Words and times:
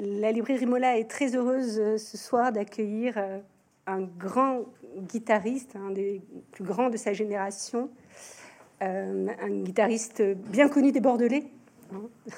La 0.00 0.30
librairie 0.30 0.66
Mola 0.66 0.96
est 0.96 1.10
très 1.10 1.34
heureuse 1.34 1.80
euh, 1.80 1.98
ce 1.98 2.16
soir 2.16 2.52
d'accueillir 2.52 3.14
euh, 3.16 3.40
un 3.88 4.02
grand 4.02 4.66
guitariste, 4.96 5.74
un 5.74 5.90
des 5.90 6.22
plus 6.52 6.62
grands 6.62 6.88
de 6.88 6.96
sa 6.96 7.12
génération, 7.12 7.90
euh, 8.80 9.26
un 9.40 9.62
guitariste 9.62 10.22
bien 10.22 10.68
connu 10.68 10.92
des 10.92 11.00
Bordelais, 11.00 11.50
hein, 11.92 12.02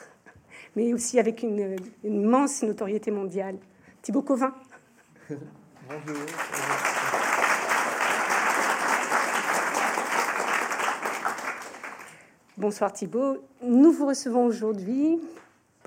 mais 0.77 0.95
aussi 0.95 1.19
avec 1.19 1.43
une, 1.43 1.77
immense 2.03 2.63
notoriété 2.63 3.11
mondiale. 3.11 3.57
Thibaut 4.01 4.23
Covin. 4.23 4.55
Bonjour. 5.29 6.17
Bonsoir 12.57 12.93
Thibaut. 12.93 13.39
Nous 13.63 13.93
vous 13.93 14.07
recevons 14.07 14.45
aujourd'hui 14.45 15.19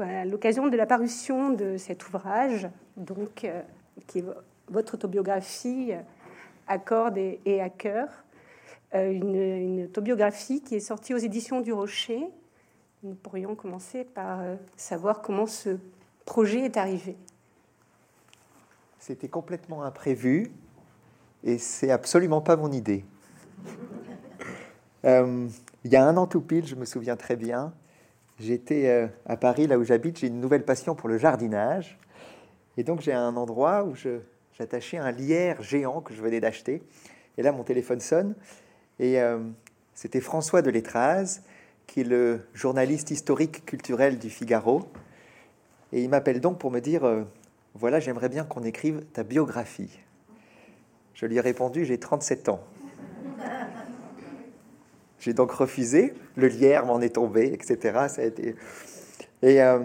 à 0.02 0.26
l'occasion 0.26 0.68
de 0.68 0.78
la 0.78 0.86
parution 0.86 1.52
de 1.52 1.78
cet 1.78 2.08
ouvrage, 2.08 2.68
donc, 2.98 3.44
euh, 3.44 3.62
qui 4.08 4.20
est 4.20 4.26
votre 4.70 4.96
autobiographie 4.96 5.92
à 6.68 6.78
cordes 6.80 7.18
et, 7.18 7.62
à 7.62 7.70
cœur, 7.70 8.08
euh, 8.96 9.12
une, 9.12 9.86
autobiographie 9.86 10.62
qui 10.62 10.76
est 10.76 10.80
sortie 10.80 11.14
aux 11.14 11.18
éditions 11.18 11.62
du 11.62 11.74
Rocher. 11.74 12.28
Nous 13.04 13.16
pourrions 13.16 13.56
commencer 13.56 14.04
par 14.04 14.42
euh, 14.42 14.56
savoir 14.78 15.22
comment 15.22 15.46
ce 15.46 15.78
projet 16.26 16.62
est 16.62 16.78
arrivé. 16.78 17.16
C'était 19.00 19.28
complètement 19.28 19.84
imprévu 19.84 20.52
et 21.44 21.58
c'est 21.58 21.92
absolument 21.92 22.40
pas 22.40 22.56
mon 22.56 22.72
idée. 22.72 23.04
il 25.04 25.92
y 25.92 25.96
a 25.98 26.08
un 26.08 26.16
an 26.16 26.26
tout 26.26 26.40
pile, 26.40 26.66
je 26.66 26.76
me 26.76 26.86
souviens 26.86 27.18
très 27.18 27.36
bien, 27.36 27.74
J'étais 28.40 28.88
euh, 28.88 29.08
à 29.26 29.38
Paris, 29.38 29.68
là 29.68 29.78
où 29.78 29.84
j'habite, 29.84 30.20
j'ai 30.20 30.28
une 30.28 30.40
nouvelle 30.40 30.66
passion 30.66 30.96
pour 30.96 31.10
le 31.10 31.18
jardinage. 31.18 31.98
Et 32.78 32.84
donc 32.84 33.02
j'ai 33.02 33.14
un 33.14 33.36
endroit 33.36 33.84
où 33.84 33.94
j'attachais 34.58 34.98
un 34.98 35.12
lierre 35.12 35.62
géant 35.62 36.02
que 36.02 36.14
je 36.14 36.22
venais 36.22 36.40
d'acheter. 36.40 36.82
Et 37.38 37.44
là, 37.44 37.52
mon 37.52 37.64
téléphone 37.64 38.00
sonne. 38.00 38.36
Et 39.00 39.22
euh, 39.22 39.40
c'était 39.94 40.22
François 40.22 40.62
de 40.62 40.72
qui 41.86 42.02
est 42.02 42.04
le 42.04 42.42
journaliste 42.54 43.12
historique 43.12 43.66
culturel 43.66 44.18
du 44.18 44.30
Figaro. 44.30 44.82
Et 45.92 46.04
il 46.04 46.10
m'appelle 46.10 46.42
donc 46.42 46.58
pour 46.58 46.72
me 46.72 46.80
dire, 46.80 47.04
euh, 47.04 47.24
voilà, 47.76 48.00
j'aimerais 48.00 48.30
bien 48.30 48.44
qu'on 48.44 48.64
écrive 48.64 49.04
ta 49.14 49.24
biographie. 49.24 50.00
Je 51.14 51.28
lui 51.28 51.38
ai 51.38 51.42
répondu, 51.42 51.86
j'ai 51.86 52.00
37 52.00 52.50
ans. 52.50 52.64
J'ai 55.24 55.34
donc 55.34 55.52
refusé. 55.52 56.14
Le 56.36 56.48
lierre 56.48 56.86
m'en 56.86 57.00
est 57.00 57.16
tombé, 57.16 57.54
etc. 57.54 58.08
Ça 58.10 58.24
a 58.24 58.26
été... 58.26 58.56
et, 59.42 59.62
euh, 59.62 59.80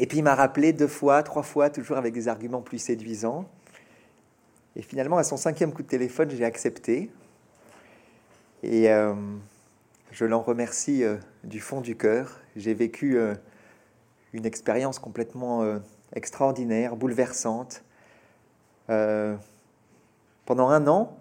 et 0.00 0.08
puis 0.08 0.18
il 0.18 0.24
m'a 0.24 0.34
rappelé 0.34 0.72
deux 0.72 0.88
fois, 0.88 1.22
trois 1.22 1.44
fois, 1.44 1.70
toujours 1.70 1.98
avec 1.98 2.12
des 2.12 2.26
arguments 2.26 2.60
plus 2.60 2.78
séduisants. 2.78 3.48
Et 4.74 4.82
finalement, 4.82 5.18
à 5.18 5.22
son 5.22 5.36
cinquième 5.36 5.72
coup 5.72 5.82
de 5.82 5.88
téléphone, 5.88 6.30
j'ai 6.30 6.44
accepté. 6.44 7.12
Et 8.64 8.90
euh, 8.90 9.14
je 10.10 10.24
l'en 10.24 10.40
remercie 10.40 11.04
euh, 11.04 11.16
du 11.44 11.60
fond 11.60 11.80
du 11.80 11.96
cœur. 11.96 12.40
J'ai 12.56 12.74
vécu 12.74 13.16
une 14.32 14.46
expérience 14.46 14.98
complètement 14.98 15.78
extraordinaire, 16.12 16.96
bouleversante. 16.96 17.84
pendant 18.88 20.68
un 20.70 20.88
an, 20.88 21.16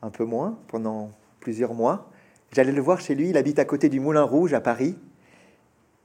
un 0.00 0.10
peu 0.10 0.24
moins, 0.24 0.58
pendant 0.68 1.10
plusieurs 1.46 1.74
mois. 1.74 2.10
J'allais 2.50 2.72
le 2.72 2.82
voir 2.82 3.00
chez 3.00 3.14
lui, 3.14 3.28
il 3.28 3.36
habite 3.36 3.60
à 3.60 3.64
côté 3.64 3.88
du 3.88 4.00
Moulin 4.00 4.24
Rouge 4.24 4.52
à 4.52 4.60
Paris. 4.60 4.98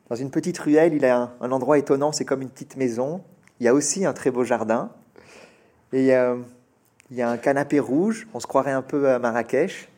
Dans 0.07 0.15
une 0.15 0.29
petite 0.29 0.59
ruelle, 0.59 0.93
il 0.93 1.03
a 1.03 1.33
un, 1.41 1.51
endroit 1.51 1.79
étonnant, 1.79 2.11
c'est 2.11 2.25
comme 2.25 2.43
une 2.43 2.49
petite 2.51 2.77
maison. 2.77 3.23
Il 3.59 3.65
y 3.65 3.67
a 3.67 3.73
aussi 3.73 4.05
un 4.05 4.13
très 4.13 4.29
beau 4.29 4.43
jardin. 4.43 4.91
Et 5.93 6.15
euh, 6.15 6.35
il 7.09 7.17
y 7.17 7.23
a 7.23 7.29
un 7.31 7.37
canapé 7.37 7.79
rouge, 7.79 8.27
on 8.35 8.39
se 8.39 8.45
croirait 8.45 8.71
un 8.71 8.83
peu 8.83 9.09
à 9.09 9.17
Marrakech. 9.17 9.89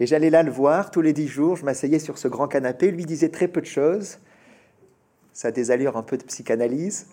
Et 0.00 0.06
j'allais 0.06 0.30
là 0.30 0.42
le 0.42 0.50
voir 0.50 0.90
tous 0.90 1.02
les 1.02 1.12
dix 1.12 1.28
jours, 1.28 1.56
je 1.56 1.66
m'asseyais 1.66 1.98
sur 1.98 2.16
ce 2.16 2.26
grand 2.26 2.48
canapé, 2.48 2.90
lui 2.90 3.04
disait 3.04 3.28
très 3.28 3.48
peu 3.48 3.60
de 3.60 3.66
choses. 3.66 4.20
Ça 5.34 5.48
a 5.48 5.50
des 5.50 5.70
allures 5.70 5.98
un 5.98 6.02
peu 6.02 6.16
de 6.16 6.24
psychanalyse. 6.24 7.08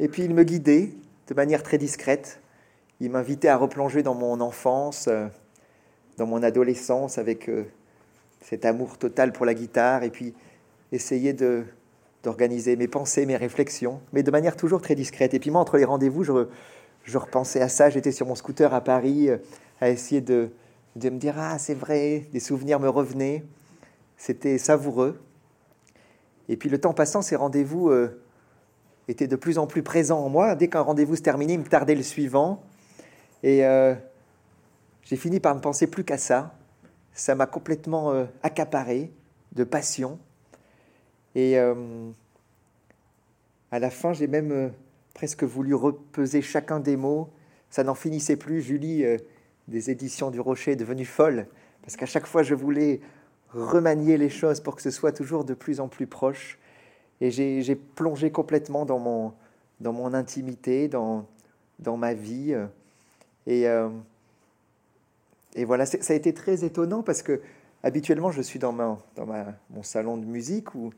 Et 0.00 0.08
puis 0.08 0.24
il 0.24 0.34
me 0.34 0.42
guidait 0.42 0.90
de 1.28 1.34
manière 1.34 1.62
très 1.62 1.78
discrète. 1.78 2.40
Il 2.98 3.12
m'invitait 3.12 3.46
à 3.46 3.56
replonger 3.56 4.02
dans 4.02 4.14
mon 4.14 4.40
enfance, 4.40 5.06
euh, 5.06 5.28
dans 6.20 6.26
mon 6.26 6.42
adolescence 6.42 7.16
avec 7.16 7.48
euh, 7.48 7.64
cet 8.42 8.66
amour 8.66 8.98
total 8.98 9.32
pour 9.32 9.46
la 9.46 9.54
guitare 9.54 10.02
et 10.02 10.10
puis 10.10 10.34
essayer 10.92 11.32
de 11.32 11.64
d'organiser 12.22 12.76
mes 12.76 12.88
pensées, 12.88 13.24
mes 13.24 13.38
réflexions, 13.38 14.02
mais 14.12 14.22
de 14.22 14.30
manière 14.30 14.54
toujours 14.54 14.82
très 14.82 14.94
discrète. 14.94 15.32
Et 15.32 15.38
puis 15.38 15.50
moi, 15.50 15.62
entre 15.62 15.78
les 15.78 15.86
rendez-vous, 15.86 16.22
je, 16.22 17.16
repensais 17.16 17.62
à 17.62 17.70
ça. 17.70 17.88
J'étais 17.88 18.12
sur 18.12 18.26
mon 18.26 18.34
scooter 18.34 18.74
à 18.74 18.82
Paris 18.82 19.30
euh, 19.30 19.38
à 19.80 19.88
essayer 19.88 20.20
de, 20.20 20.50
de 20.96 21.08
me 21.08 21.16
dire 21.16 21.36
ah 21.38 21.58
c'est 21.58 21.72
vrai, 21.72 22.26
des 22.34 22.40
souvenirs 22.40 22.78
me 22.78 22.90
revenaient. 22.90 23.42
C'était 24.18 24.58
savoureux. 24.58 25.18
Et 26.50 26.58
puis 26.58 26.68
le 26.68 26.76
temps 26.76 26.92
passant, 26.92 27.22
ces 27.22 27.36
rendez-vous 27.36 27.88
euh, 27.88 28.20
étaient 29.08 29.26
de 29.26 29.36
plus 29.36 29.56
en 29.56 29.66
plus 29.66 29.82
présents 29.82 30.22
en 30.22 30.28
moi. 30.28 30.54
Dès 30.54 30.68
qu'un 30.68 30.82
rendez-vous 30.82 31.16
se 31.16 31.22
terminait, 31.22 31.54
il 31.54 31.60
me 31.60 31.64
tardait 31.64 31.94
le 31.94 32.02
suivant. 32.02 32.62
Et 33.42 33.64
j'ai 35.04 35.16
fini 35.16 35.40
par 35.40 35.54
ne 35.54 35.60
penser 35.60 35.86
plus 35.86 36.04
qu'à 36.04 36.18
ça. 36.18 36.54
Ça 37.12 37.34
m'a 37.34 37.46
complètement 37.46 38.12
euh, 38.12 38.24
accaparé 38.42 39.12
de 39.52 39.64
passion. 39.64 40.18
Et 41.34 41.58
euh, 41.58 41.74
à 43.70 43.78
la 43.78 43.90
fin, 43.90 44.12
j'ai 44.12 44.26
même 44.26 44.52
euh, 44.52 44.68
presque 45.14 45.44
voulu 45.44 45.74
repeser 45.74 46.42
chacun 46.42 46.80
des 46.80 46.96
mots. 46.96 47.28
Ça 47.70 47.84
n'en 47.84 47.94
finissait 47.94 48.36
plus. 48.36 48.62
Julie, 48.62 49.04
des 49.68 49.90
éditions 49.90 50.30
du 50.30 50.40
Rocher, 50.40 50.72
est 50.72 50.76
devenue 50.76 51.04
folle. 51.04 51.46
Parce 51.82 51.96
qu'à 51.96 52.06
chaque 52.06 52.26
fois, 52.26 52.42
je 52.42 52.54
voulais 52.54 53.00
remanier 53.52 54.16
les 54.16 54.28
choses 54.28 54.60
pour 54.60 54.74
que 54.74 54.82
ce 54.82 54.90
soit 54.90 55.12
toujours 55.12 55.44
de 55.44 55.54
plus 55.54 55.78
en 55.78 55.86
plus 55.86 56.08
proche. 56.08 56.58
Et 57.20 57.30
j'ai 57.30 57.76
plongé 57.76 58.32
complètement 58.32 58.84
dans 58.84 58.98
mon, 58.98 59.32
dans 59.78 59.92
mon 59.92 60.14
intimité, 60.14 60.88
dans, 60.88 61.26
dans 61.78 61.96
ma 61.96 62.12
vie. 62.12 62.56
Et 63.46 63.68
et 65.54 65.64
voilà, 65.64 65.86
ça 65.86 66.12
a 66.12 66.16
été 66.16 66.32
très 66.32 66.64
étonnant 66.64 67.02
parce 67.02 67.22
que 67.22 67.40
habituellement, 67.82 68.30
je 68.30 68.42
suis 68.42 68.58
dans, 68.58 68.72
mon 68.72 69.82
salon 69.82 70.16
de 70.16 70.24
musique 70.24 70.74
ou, 70.74 70.92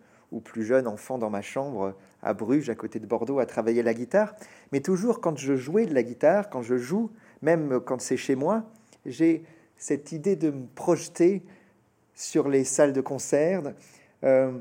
plus 0.44 0.64
jeune 0.64 0.86
enfant 0.86 1.18
dans 1.18 1.28
ma 1.28 1.42
chambre 1.42 1.94
à 2.22 2.32
Bruges, 2.32 2.70
à 2.70 2.74
côté 2.74 2.98
de 2.98 3.06
Bordeaux, 3.06 3.38
à 3.38 3.46
travailler 3.46 3.82
la 3.82 3.92
guitare. 3.92 4.34
Mais 4.72 4.80
toujours 4.80 5.20
quand 5.20 5.36
je 5.36 5.56
jouais 5.56 5.86
de 5.86 5.94
la 5.94 6.02
guitare, 6.02 6.48
quand 6.48 6.62
je 6.62 6.76
joue, 6.78 7.10
même 7.42 7.80
quand 7.80 8.00
c'est 8.00 8.16
chez 8.16 8.34
moi, 8.34 8.64
j'ai 9.04 9.44
cette 9.76 10.12
idée 10.12 10.36
de 10.36 10.50
me 10.50 10.66
projeter 10.74 11.42
sur 12.14 12.48
les 12.48 12.64
salles 12.64 12.92
de 12.94 13.00
concert. 13.00 13.62
Euh, 14.24 14.52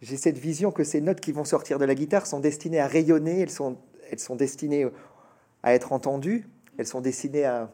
j'ai 0.00 0.16
cette 0.16 0.38
vision 0.38 0.70
que 0.70 0.84
ces 0.84 1.00
notes 1.00 1.20
qui 1.20 1.32
vont 1.32 1.44
sortir 1.44 1.78
de 1.78 1.84
la 1.84 1.94
guitare 1.94 2.26
sont 2.26 2.40
destinées 2.40 2.80
à 2.80 2.86
rayonner, 2.86 3.40
elles 3.40 3.50
sont, 3.50 3.76
destinées 4.36 4.86
à 5.62 5.74
être 5.74 5.92
entendues, 5.92 6.48
elles 6.78 6.86
sont 6.86 7.00
destinées 7.00 7.44
à 7.46 7.68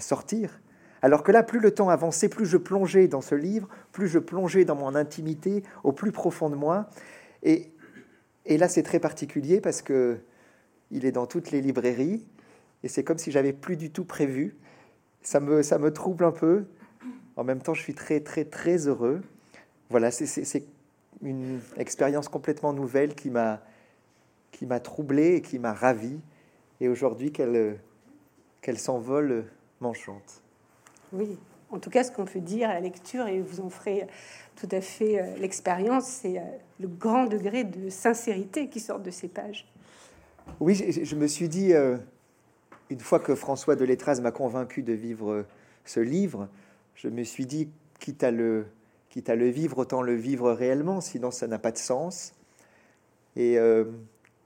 sortir. 0.00 0.58
Alors 1.06 1.22
que 1.22 1.30
là, 1.30 1.44
plus 1.44 1.60
le 1.60 1.70
temps 1.70 1.88
avançait, 1.88 2.28
plus 2.28 2.46
je 2.46 2.56
plongeais 2.56 3.06
dans 3.06 3.20
ce 3.20 3.36
livre, 3.36 3.68
plus 3.92 4.08
je 4.08 4.18
plongeais 4.18 4.64
dans 4.64 4.74
mon 4.74 4.96
intimité, 4.96 5.62
au 5.84 5.92
plus 5.92 6.10
profond 6.10 6.50
de 6.50 6.56
moi. 6.56 6.90
Et, 7.44 7.70
là, 8.44 8.66
c'est 8.66 8.82
très 8.82 8.98
particulier 8.98 9.60
parce 9.60 9.82
que 9.82 10.18
il 10.90 11.04
est 11.04 11.12
dans 11.12 11.26
toutes 11.26 11.52
les 11.52 11.60
librairies 11.60 12.26
et 12.82 12.88
c'est 12.88 13.04
comme 13.04 13.18
si 13.18 13.30
j'avais 13.30 13.52
plus 13.52 13.76
du 13.76 13.92
tout 13.92 14.04
prévu. 14.04 14.56
Ça 15.22 15.38
me, 15.38 15.92
trouble 15.92 16.24
un 16.24 16.32
peu. 16.32 16.64
En 17.36 17.44
même 17.44 17.62
temps, 17.62 17.74
je 17.74 17.82
suis 17.82 17.94
très, 17.94 18.18
très, 18.18 18.44
très 18.44 18.88
heureux. 18.88 19.22
Voilà, 19.90 20.10
c'est 20.10 20.64
une 21.22 21.60
expérience 21.76 22.28
complètement 22.28 22.72
nouvelle 22.72 23.14
qui 23.14 23.30
m'a 23.30 23.62
qui 24.50 24.66
m'a 24.66 24.80
troublé 24.80 25.36
et 25.36 25.40
qui 25.40 25.60
m'a 25.60 25.72
ravi. 25.72 26.18
Et 26.80 26.88
aujourd'hui, 26.88 27.30
qu'elle 27.30 27.78
qu'elle 28.60 28.78
s'envole 28.78 29.44
m'enchante. 29.80 30.42
Oui, 31.12 31.38
en 31.70 31.78
tout 31.78 31.90
cas, 31.90 32.04
ce 32.04 32.12
qu'on 32.12 32.24
peut 32.24 32.40
dire 32.40 32.70
à 32.70 32.74
la 32.74 32.80
lecture, 32.80 33.26
et 33.26 33.40
vous 33.40 33.60
en 33.60 33.70
ferez 33.70 34.06
tout 34.56 34.68
à 34.70 34.80
fait 34.80 35.20
euh, 35.20 35.36
l'expérience, 35.36 36.06
c'est 36.06 36.38
euh, 36.38 36.42
le 36.80 36.88
grand 36.88 37.26
degré 37.26 37.64
de 37.64 37.90
sincérité 37.90 38.68
qui 38.68 38.80
sort 38.80 39.00
de 39.00 39.10
ces 39.10 39.28
pages. 39.28 39.66
Oui, 40.60 40.74
je, 40.74 41.16
me 41.16 41.26
suis 41.26 41.48
dit, 41.48 41.74
euh, 41.74 41.96
une 42.88 43.00
fois 43.00 43.18
que 43.18 43.34
François 43.34 43.76
de 43.76 43.84
Letraz 43.84 44.20
m'a 44.20 44.30
convaincu 44.30 44.82
de 44.82 44.92
vivre 44.92 45.44
ce 45.84 46.00
livre, 46.00 46.48
je 46.94 47.08
me 47.08 47.24
suis 47.24 47.46
dit, 47.46 47.68
quitte 47.98 48.22
à 48.22 48.30
le, 48.30 48.66
quitte 49.10 49.28
à 49.28 49.34
le 49.34 49.48
vivre, 49.48 49.78
autant 49.78 50.02
le 50.02 50.14
vivre 50.14 50.52
réellement, 50.52 51.00
sinon 51.00 51.30
ça 51.30 51.48
n'a 51.48 51.58
pas 51.58 51.72
de 51.72 51.78
sens. 51.78 52.32
Et 53.34 53.58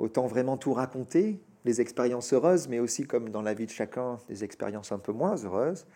autant 0.01 0.27
vraiment 0.27 0.57
tout 0.57 0.73
raconter, 0.73 1.39
les 1.65 1.81
expériences 1.81 2.33
heureuses, 2.33 2.67
mais 2.67 2.81
aussi 2.81 3.05
comme 3.05 3.29
dans 3.29 3.43
la 3.43 3.55
vie 3.55 3.67
de 3.67 3.71
chacun, 3.71 4.19
des 4.29 4.43
expériences 4.43 4.91
un 4.91 4.99
peu 4.99 5.12
moins 5.12 5.37
heureuses. 5.37 5.87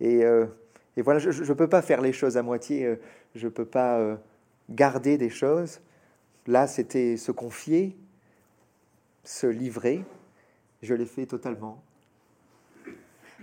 Et, 0.00 0.24
euh, 0.24 0.46
et 0.96 1.02
voilà, 1.02 1.18
je 1.18 1.42
ne 1.42 1.52
peux 1.54 1.68
pas 1.68 1.82
faire 1.82 2.00
les 2.00 2.12
choses 2.12 2.36
à 2.36 2.42
moitié, 2.42 2.84
euh, 2.84 2.96
je 3.34 3.46
ne 3.46 3.50
peux 3.50 3.64
pas 3.64 3.98
euh, 3.98 4.16
garder 4.70 5.18
des 5.18 5.30
choses. 5.30 5.80
Là, 6.46 6.66
c'était 6.66 7.16
se 7.16 7.32
confier, 7.32 7.96
se 9.24 9.46
livrer. 9.46 10.04
Je 10.82 10.94
l'ai 10.94 11.06
fait 11.06 11.26
totalement. 11.26 11.82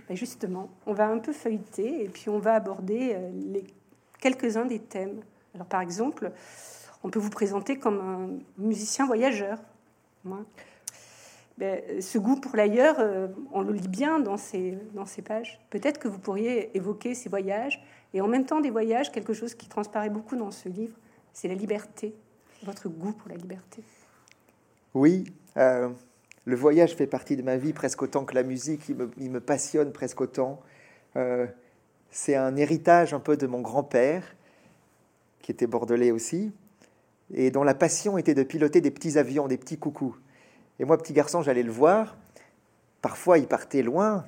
Ben, 0.08 0.16
justement, 0.16 0.70
on 0.86 0.92
va 0.92 1.08
un 1.08 1.18
peu 1.18 1.32
feuilleter 1.32 2.04
et 2.04 2.08
puis 2.08 2.28
on 2.28 2.38
va 2.38 2.54
aborder 2.54 3.16
quelques-uns 4.20 4.64
des 4.64 4.78
thèmes. 4.78 5.20
Alors, 5.54 5.66
par 5.66 5.80
exemple, 5.80 6.30
on 7.02 7.10
peut 7.10 7.18
vous 7.18 7.30
présenter 7.30 7.78
comme 7.78 8.00
un 8.00 8.28
musicien 8.62 9.06
voyageur. 9.06 9.58
Ben, 11.58 12.02
ce 12.02 12.18
goût 12.18 12.36
pour 12.36 12.54
l'ailleurs, 12.54 12.96
euh, 12.98 13.28
on 13.50 13.62
le 13.62 13.72
lit 13.72 13.88
bien 13.88 14.20
dans 14.20 14.36
ces, 14.36 14.78
dans 14.92 15.06
ces 15.06 15.22
pages. 15.22 15.58
Peut-être 15.70 15.98
que 15.98 16.06
vous 16.06 16.18
pourriez 16.18 16.76
évoquer 16.76 17.14
ces 17.14 17.30
voyages 17.30 17.82
et 18.12 18.20
en 18.20 18.28
même 18.28 18.44
temps 18.44 18.60
des 18.60 18.70
voyages, 18.70 19.10
quelque 19.10 19.32
chose 19.32 19.54
qui 19.54 19.68
transparaît 19.68 20.10
beaucoup 20.10 20.36
dans 20.36 20.50
ce 20.50 20.68
livre, 20.68 20.96
c'est 21.32 21.48
la 21.48 21.54
liberté, 21.54 22.14
votre 22.62 22.88
goût 22.88 23.12
pour 23.12 23.28
la 23.28 23.36
liberté. 23.36 23.82
Oui, 24.92 25.24
euh, 25.56 25.88
le 26.44 26.56
voyage 26.56 26.94
fait 26.94 27.06
partie 27.06 27.36
de 27.36 27.42
ma 27.42 27.56
vie 27.56 27.72
presque 27.72 28.02
autant 28.02 28.24
que 28.24 28.34
la 28.34 28.42
musique, 28.42 28.88
il 28.88 29.30
me, 29.30 29.40
passionne 29.40 29.92
presque 29.92 30.20
autant. 30.20 30.60
Euh, 31.16 31.46
c'est 32.10 32.36
un 32.36 32.56
héritage 32.56 33.12
un 33.12 33.20
peu 33.20 33.36
de 33.36 33.46
mon 33.46 33.60
grand-père, 33.60 34.34
qui 35.40 35.52
était 35.52 35.66
bordelais 35.66 36.10
aussi, 36.10 36.52
et 37.34 37.50
dont 37.50 37.64
la 37.64 37.74
passion 37.74 38.16
était 38.16 38.34
de 38.34 38.42
piloter 38.42 38.80
des 38.80 38.90
petits 38.90 39.18
avions, 39.18 39.48
des 39.48 39.58
petits 39.58 39.78
coucous. 39.78 40.16
Et 40.78 40.84
moi, 40.84 40.98
petit 40.98 41.12
garçon, 41.12 41.42
j'allais 41.42 41.62
le 41.62 41.72
voir. 41.72 42.16
Parfois, 43.02 43.38
il 43.38 43.46
partait 43.46 43.82
loin. 43.82 44.24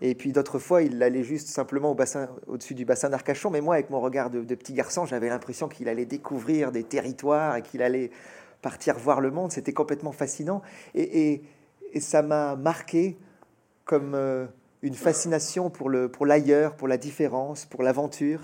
Et 0.00 0.14
puis 0.14 0.32
d'autres 0.32 0.58
fois, 0.58 0.82
il 0.82 1.02
allait 1.02 1.22
juste 1.22 1.48
simplement 1.48 1.92
au 1.92 1.94
bassin, 1.94 2.28
au-dessus 2.46 2.74
du 2.74 2.84
bassin 2.84 3.08
d'Arcachon. 3.08 3.50
Mais 3.50 3.60
moi, 3.60 3.74
avec 3.74 3.90
mon 3.90 4.00
regard 4.00 4.30
de, 4.30 4.54
petit 4.54 4.72
garçon, 4.72 5.06
j'avais 5.06 5.28
l'impression 5.28 5.68
qu'il 5.68 5.88
allait 5.88 6.06
découvrir 6.06 6.72
des 6.72 6.82
territoires 6.82 7.56
et 7.56 7.62
qu'il 7.62 7.82
allait 7.82 8.10
partir 8.62 8.98
voir 8.98 9.20
le 9.20 9.30
monde. 9.30 9.52
C'était 9.52 9.72
complètement 9.72 10.12
fascinant. 10.12 10.62
Et, 10.94 11.42
ça 12.00 12.22
m'a 12.22 12.56
marqué 12.56 13.18
comme 13.84 14.14
euh, 14.14 14.46
une 14.80 14.94
fascination 14.94 15.68
pour, 15.68 15.90
le, 15.90 16.08
pour 16.08 16.24
l'ailleurs, 16.24 16.74
pour 16.74 16.88
la 16.88 16.96
différence, 16.96 17.66
pour 17.66 17.82
l'aventure. 17.82 18.40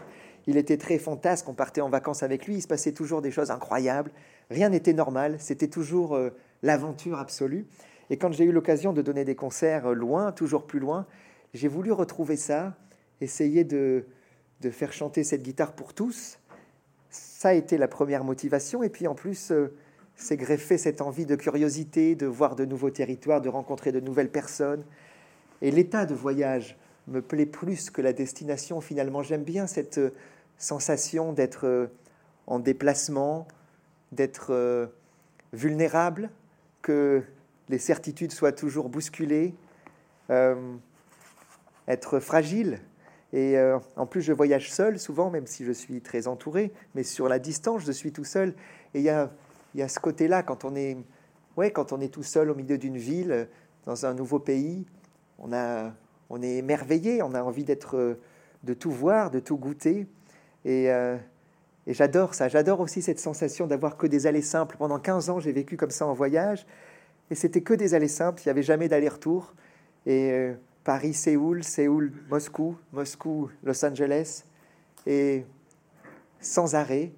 Il 0.46 0.58
était 0.58 0.76
très 0.76 0.98
fantasque. 0.98 1.48
On 1.48 1.54
partait 1.54 1.80
en 1.80 1.88
vacances 1.88 2.22
avec 2.22 2.46
lui. 2.46 2.56
Il 2.56 2.62
se 2.62 2.69
passait 2.69 2.92
toujours 2.92 3.22
des 3.22 3.30
choses 3.30 3.50
incroyables. 3.50 4.10
Rien 4.50 4.69
n'était 4.69 4.92
normal. 4.92 5.36
C'était 5.38 5.69
toujours 5.69 6.14
euh, 6.14 6.30
l'aventure 6.62 7.19
absolue. 7.19 7.66
Et 8.10 8.16
quand 8.16 8.32
j'ai 8.32 8.44
eu 8.44 8.52
l'occasion 8.52 8.93
de 8.93 9.02
donner 9.02 9.25
des 9.25 9.34
concerts 9.34 9.93
loin, 9.93 10.32
toujours 10.32 10.66
plus 10.66 10.81
loin, 10.81 11.06
j'ai 11.55 11.69
voulu 11.69 11.93
retrouver 11.93 12.37
ça, 12.37 12.75
essayer 13.20 13.64
de, 13.64 14.06
de, 14.60 14.70
faire 14.70 14.93
chanter 14.93 15.25
cette 15.25 15.43
guitare 15.43 15.72
pour 15.72 15.94
tous. 15.94 16.38
Ça 17.10 17.50
a 17.50 17.52
été 17.52 17.78
la 17.78 17.88
première 17.88 18.25
motivation. 18.25 18.82
Et 18.82 18.88
puis 18.88 19.06
en 19.06 19.14
plus, 19.14 19.50
euh, 19.50 19.75
c'est 20.14 20.37
greffé 20.37 20.78
cette 20.78 21.00
envie 21.00 21.26
de 21.26 21.37
curiosité, 21.37 22.14
de 22.14 22.26
voir 22.26 22.56
de 22.56 22.64
nouveaux 22.64 22.90
territoires, 22.90 23.40
de 23.40 23.49
rencontrer 23.49 23.93
de 23.93 24.00
nouvelles 24.00 24.31
personnes. 24.31 24.84
Et 25.62 25.70
l'état 25.70 26.06
de 26.06 26.14
voyage 26.14 26.76
me 27.06 27.22
plaît 27.22 27.46
plus 27.46 27.90
que 27.90 28.02
la 28.02 28.12
destination. 28.12 28.81
Finalement, 28.81 29.22
j'aime 29.22 29.44
bien 29.44 29.66
cette 29.66 29.99
euh, 29.99 30.11
sensation 30.58 31.32
d'être 31.32 31.66
euh, 31.66 31.87
en 32.46 32.58
déplacement, 32.58 33.46
d'être 34.12 34.88
vulnérable, 35.52 36.31
que 36.82 37.22
les 37.69 37.78
certitudes 37.78 38.32
soient 38.32 38.52
toujours 38.52 38.88
bousculées, 38.88 39.54
euh, 40.30 40.75
être 41.86 42.20
fragile. 42.20 42.80
Et 43.32 43.58
euh, 43.58 43.78
en 43.96 44.06
plus, 44.06 44.22
je 44.22 44.32
voyage 44.32 44.72
seul 44.72 44.98
souvent, 44.98 45.30
même 45.30 45.46
si 45.46 45.64
je 45.64 45.72
suis 45.72 46.00
très 46.00 46.28
entouré, 46.28 46.72
mais 46.94 47.02
sur 47.02 47.28
la 47.28 47.38
distance, 47.38 47.84
je 47.84 47.92
suis 47.92 48.12
tout 48.12 48.25
seul. 48.25 48.54
Et 48.94 49.00
il 49.00 49.04
y 49.04 49.10
a, 49.10 49.88
ce 49.88 50.00
côté-là, 50.00 50.42
quand, 50.42 50.64
on 50.64 50.75
est, 50.75 50.96
ouais, 51.56 51.70
quand 51.70 51.92
on 51.92 52.00
est 52.00 52.12
tout 52.12 52.22
seul 52.22 52.50
au 52.50 52.54
milieu 52.54 52.78
d'une 52.78 52.96
ville, 52.96 53.48
dans 53.84 54.06
un 54.06 54.14
nouveau 54.14 54.38
pays, 54.38 54.86
on 55.38 55.52
est 55.52 56.56
émerveillé, 56.56 57.22
on 57.22 57.34
a 57.34 57.42
envie 57.42 57.64
d'être, 57.64 58.19
de 58.64 58.75
tout 58.75 58.90
voir, 58.90 59.30
de 59.30 59.40
tout 59.40 59.56
goûter. 59.56 60.06
Et, 60.64 60.90
euh, 60.90 61.16
et 61.88 61.94
j'adore 61.94 62.35
ça. 62.35 62.49
J'adore 62.49 62.81
aussi 62.81 63.00
cette 63.00 63.19
sensation 63.19 63.67
d'avoir 63.67 63.96
que 63.96 64.06
des 64.06 64.26
allées 64.26 64.43
simples. 64.43 64.76
Pendant 64.79 64.99
15 64.99 65.31
ans, 65.31 65.40
j'ai 65.40 65.52
vécu 65.52 65.79
comme 65.79 65.90
ça 65.90 66.06
en 66.06 66.12
voyage. 66.12 66.67
Et 67.31 67.35
c'était 67.35 67.62
que 67.62 67.73
des 67.73 67.94
allées 67.94 68.08
simples, 68.08 68.43
il 68.44 68.49
n'y 68.49 68.50
avait 68.50 68.62
jamais 68.62 68.88
d'aller-retour. 68.88 69.55
Et 70.05 70.31
euh, 70.32 70.52
Paris, 70.85 71.14
Séoul, 71.14 71.64
Séoul, 71.64 72.12
Moscou, 72.31 72.76
Moscou, 72.93 73.49
Los 73.64 73.82
Angeles, 73.87 74.44
et 75.06 75.46
sans 76.40 76.75
arrêt. 76.75 77.11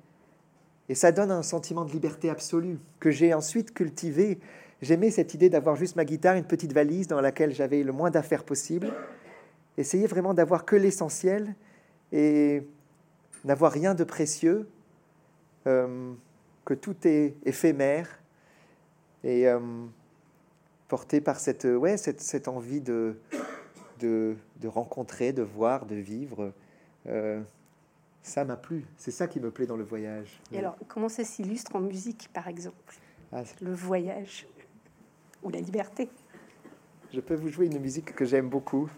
Et 0.89 0.95
ça 0.95 1.11
donne 1.11 1.33
un 1.33 1.43
sentiment 1.43 1.85
de 1.85 1.91
liberté 1.91 2.31
absolue 2.31 2.79
que 3.01 3.11
j'ai 3.11 3.35
ensuite 3.35 3.75
cultivé. 3.75 4.39
J'aimais 4.83 5.11
cette 5.11 5.35
idée 5.35 5.51
d'avoir 5.51 5.75
juste 5.75 5.97
ma 5.97 6.05
guitare, 6.05 6.37
une 6.37 6.45
petite 6.45 6.73
valise 6.73 7.09
dans 7.09 7.21
laquelle 7.21 7.53
j'avais 7.53 7.83
le 7.83 7.93
moins 7.93 8.11
d'affaires 8.11 8.45
possible. 8.45 8.93
Essayer 9.77 10.07
vraiment 10.07 10.33
d'avoir 10.33 10.65
que 10.65 10.77
l'essentiel 10.77 11.57
et 12.13 12.63
n'avoir 13.45 13.73
rien 13.73 13.95
de 13.95 14.05
précieux, 14.05 14.69
euh, 15.67 16.13
que 16.65 16.75
tout 16.75 16.97
est 17.05 17.35
éphémère. 17.45 18.21
Et 19.25 19.47
euh, 19.49 19.59
porté 20.89 21.21
par 21.21 21.39
cette, 21.39 21.67
euh, 21.67 21.77
ouais, 21.77 21.97
cette, 21.97 22.21
cette 22.21 22.49
envie 22.49 22.81
de, 22.81 23.19
de, 23.99 24.37
de, 24.61 24.69
rencontrer, 24.69 25.33
de 25.33 25.43
voir, 25.43 25.87
de 25.87 25.95
vivre. 25.95 26.53
Euh, 27.07 27.41
ça 28.23 28.45
m'a 28.45 28.57
plu. 28.57 28.85
C'est 28.97 29.11
ça 29.11 29.27
qui 29.27 29.41
me 29.41 29.51
plaît 29.51 29.67
dans 29.67 29.77
le 29.77 29.85
voyage. 29.85 30.41
Et 30.53 30.59
alors, 30.59 30.77
comment 30.89 31.09
ça 31.09 31.25
s'illustre 31.25 31.77
en 31.77 31.81
musique, 31.81 32.29
par 32.33 32.49
exemple? 32.49 32.95
Ah, 33.33 33.43
Le 33.61 33.73
voyage 33.73 34.47
ou 35.43 35.51
la 35.51 35.61
liberté? 35.61 36.11
Je 37.13 37.21
peux 37.21 37.35
vous 37.35 37.49
jouer 37.49 37.67
une 37.67 37.79
musique 37.79 38.15
que 38.15 38.25
j'aime 38.25 38.49
beaucoup. 38.49 38.91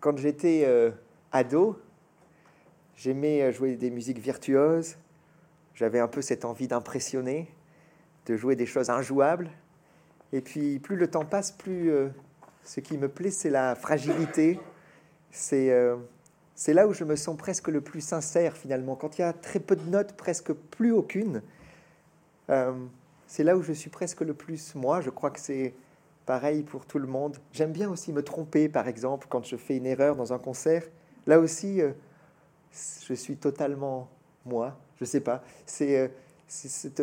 Euh, 0.00 0.10
quand 0.12 0.16
j'étais 0.16 0.92
ado, 1.32 1.80
j'aimais 2.96 3.52
jouer 3.52 3.76
des 3.76 3.90
musiques 3.90 4.18
virtuoses. 4.18 4.96
J'avais 5.74 6.00
un 6.00 6.08
peu 6.08 6.22
cette 6.22 6.44
envie 6.44 6.68
d'impressionner 6.68 7.48
de 8.26 8.36
jouer 8.36 8.56
des 8.56 8.66
choses 8.66 8.90
injouables. 8.90 9.50
Et 10.32 10.40
puis, 10.40 10.78
plus 10.78 10.96
le 10.96 11.08
temps 11.08 11.24
passe, 11.24 11.52
plus 11.52 11.90
euh, 11.90 12.08
ce 12.64 12.80
qui 12.80 12.96
me 12.98 13.08
plaît, 13.08 13.30
c'est 13.30 13.50
la 13.50 13.74
fragilité. 13.74 14.60
C'est 15.30 15.70
euh, 15.70 15.96
là 16.68 16.86
où 16.86 16.92
je 16.92 17.04
me 17.04 17.16
sens 17.16 17.36
presque 17.36 17.68
le 17.68 17.80
plus 17.80 18.00
sincère, 18.00 18.56
finalement. 18.56 18.94
Quand 18.94 19.18
il 19.18 19.22
y 19.22 19.24
a 19.24 19.32
très 19.32 19.58
peu 19.58 19.76
de 19.76 19.88
notes, 19.88 20.16
presque 20.16 20.52
plus 20.52 20.92
aucune, 20.92 21.42
euh, 22.50 22.72
c'est 23.26 23.44
là 23.44 23.56
où 23.56 23.62
je 23.62 23.72
suis 23.72 23.90
presque 23.90 24.20
le 24.20 24.34
plus 24.34 24.74
moi. 24.74 25.00
Je 25.00 25.10
crois 25.10 25.30
que 25.30 25.40
c'est 25.40 25.74
pareil 26.30 26.62
pour 26.62 26.86
tout 26.86 26.98
le 26.98 27.08
monde. 27.08 27.36
J'aime 27.52 27.72
bien 27.72 27.90
aussi 27.90 28.12
me 28.12 28.22
tromper, 28.22 28.68
par 28.68 28.86
exemple, 28.86 29.26
quand 29.28 29.44
je 29.44 29.56
fais 29.56 29.76
une 29.76 29.86
erreur 29.86 30.14
dans 30.14 30.32
un 30.32 30.38
concert. 30.38 30.84
Là 31.26 31.40
aussi, 31.40 31.80
je 33.08 33.14
suis 33.14 33.36
totalement 33.36 34.08
moi. 34.44 34.78
Je 35.00 35.04
sais 35.04 35.20
pas. 35.20 35.42
C'est 35.66 36.10
cette 36.46 37.02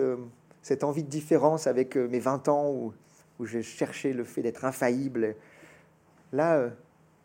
cette 0.67 0.83
envie 0.83 1.03
de 1.03 1.09
différence 1.09 1.65
avec 1.65 1.95
euh, 1.95 2.09
mes 2.09 2.19
20 2.19 2.49
ans 2.49 2.69
où, 2.69 2.93
j'ai 3.45 3.61
cherché 3.61 4.11
le 4.11 4.25
fait 4.25 4.41
d'être 4.41 4.65
infaillible. 4.65 5.35
Là, 6.33 6.57
euh, 6.57 6.69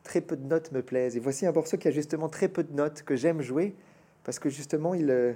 très 0.04 0.20
peu 0.20 0.36
de 0.36 0.44
notes 0.44 0.70
me 0.70 0.80
plaisent. 0.80 1.16
Et 1.16 1.20
voici 1.20 1.44
un 1.44 1.52
morceau 1.52 1.76
qui 1.76 1.88
a 1.88 1.90
justement 1.90 2.28
très 2.28 2.48
peu 2.48 2.62
de 2.62 2.72
notes 2.72 3.02
que 3.02 3.16
j'aime 3.16 3.40
jouer 3.40 3.74
parce 4.22 4.38
que 4.38 4.48
justement, 4.48 4.92
euh, 4.94 5.32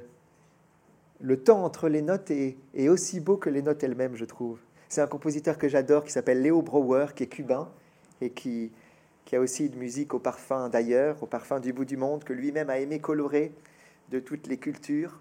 le 1.21 1.37
temps 1.43 1.65
entre 1.65 1.89
les 1.89 2.03
notes 2.03 2.31
est 2.31 2.89
aussi 2.89 3.19
beau 3.19 3.39
que 3.39 3.51
les 3.51 3.63
notes 3.63 3.83
elles-mêmes, 3.83 4.15
je 4.15 4.25
trouve. 4.25 4.61
C'est 4.89 5.01
un 5.01 5.07
compositeur 5.07 5.59
que 5.59 5.69
j'adore 5.69 6.05
qui 6.05 6.13
s'appelle 6.13 6.43
Léo 6.43 6.63
Brouwer, 6.63 7.07
qui 7.15 7.25
est 7.25 7.29
cubain 7.29 7.69
et 8.21 8.31
qui, 8.31 8.73
qui 9.25 9.37
a 9.37 9.41
aussi 9.41 9.67
une 9.67 9.77
musique 9.77 10.15
au 10.15 10.19
parfum 10.19 10.69
d'ailleurs, 10.69 11.23
au 11.23 11.27
parfum 11.27 11.61
du 11.61 11.73
bout 11.73 11.85
du 11.85 11.97
monde, 11.97 12.25
que 12.25 12.33
lui-même 12.33 12.71
a 12.71 12.79
aimé 12.79 13.01
colorer 13.01 13.53
de 14.11 14.21
toutes 14.21 14.47
les 14.47 14.59
cultures. 14.59 15.21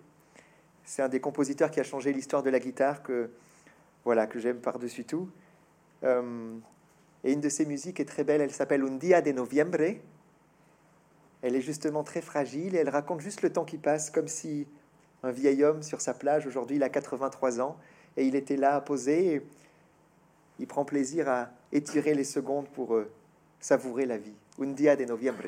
C'est 0.84 1.02
un 1.02 1.10
des 1.10 1.20
compositeurs 1.20 1.72
qui 1.72 1.80
a 1.80 1.84
changé 1.84 2.14
l'histoire 2.14 2.44
de 2.44 2.52
la 2.52 2.60
guitare 2.60 3.02
que, 3.02 3.32
voilà, 4.04 4.28
que 4.28 4.38
j'aime 4.38 4.58
par-dessus 4.58 5.04
tout. 5.04 5.30
Euh, 6.04 6.56
et 7.24 7.34
une 7.34 7.42
de 7.42 7.50
ses 7.50 7.66
musiques 7.66 8.00
est 8.00 8.06
très 8.06 8.24
belle, 8.24 8.42
elle 8.42 8.52
s'appelle 8.52 8.84
Un 8.84 8.98
Dia 8.98 9.22
de 9.22 9.32
Noviembre. 9.32 9.96
Elle 11.42 11.56
est 11.56 11.62
justement 11.62 12.04
très 12.04 12.22
fragile 12.22 12.76
et 12.76 12.80
elle 12.80 12.90
raconte 12.90 13.22
juste 13.22 13.42
le 13.42 13.52
temps 13.52 13.66
qui 13.66 13.78
passe, 13.78 14.12
comme 14.12 14.28
si 14.28 14.68
un 15.24 15.32
vieil 15.32 15.64
homme 15.64 15.82
sur 15.82 16.02
sa 16.02 16.14
plage, 16.14 16.46
aujourd'hui 16.46 16.76
il 16.76 16.84
a 16.84 16.90
83 16.90 17.62
ans, 17.62 17.78
et 18.18 18.26
il 18.26 18.36
était 18.36 18.58
là 18.58 18.76
à 18.76 18.82
poser, 18.82 19.36
et 19.36 19.42
il 20.60 20.68
prend 20.68 20.86
plaisir 20.86 21.28
à 21.30 21.50
étirer 21.72 22.14
les 22.14 22.24
secondes 22.24 22.68
pour 22.70 22.96
euh, 22.96 23.10
savourer 23.60 24.06
la 24.06 24.18
vie. 24.18 24.34
Un 24.60 24.68
Dia 24.68 24.96
de 24.96 25.06
Noviembre. 25.06 25.44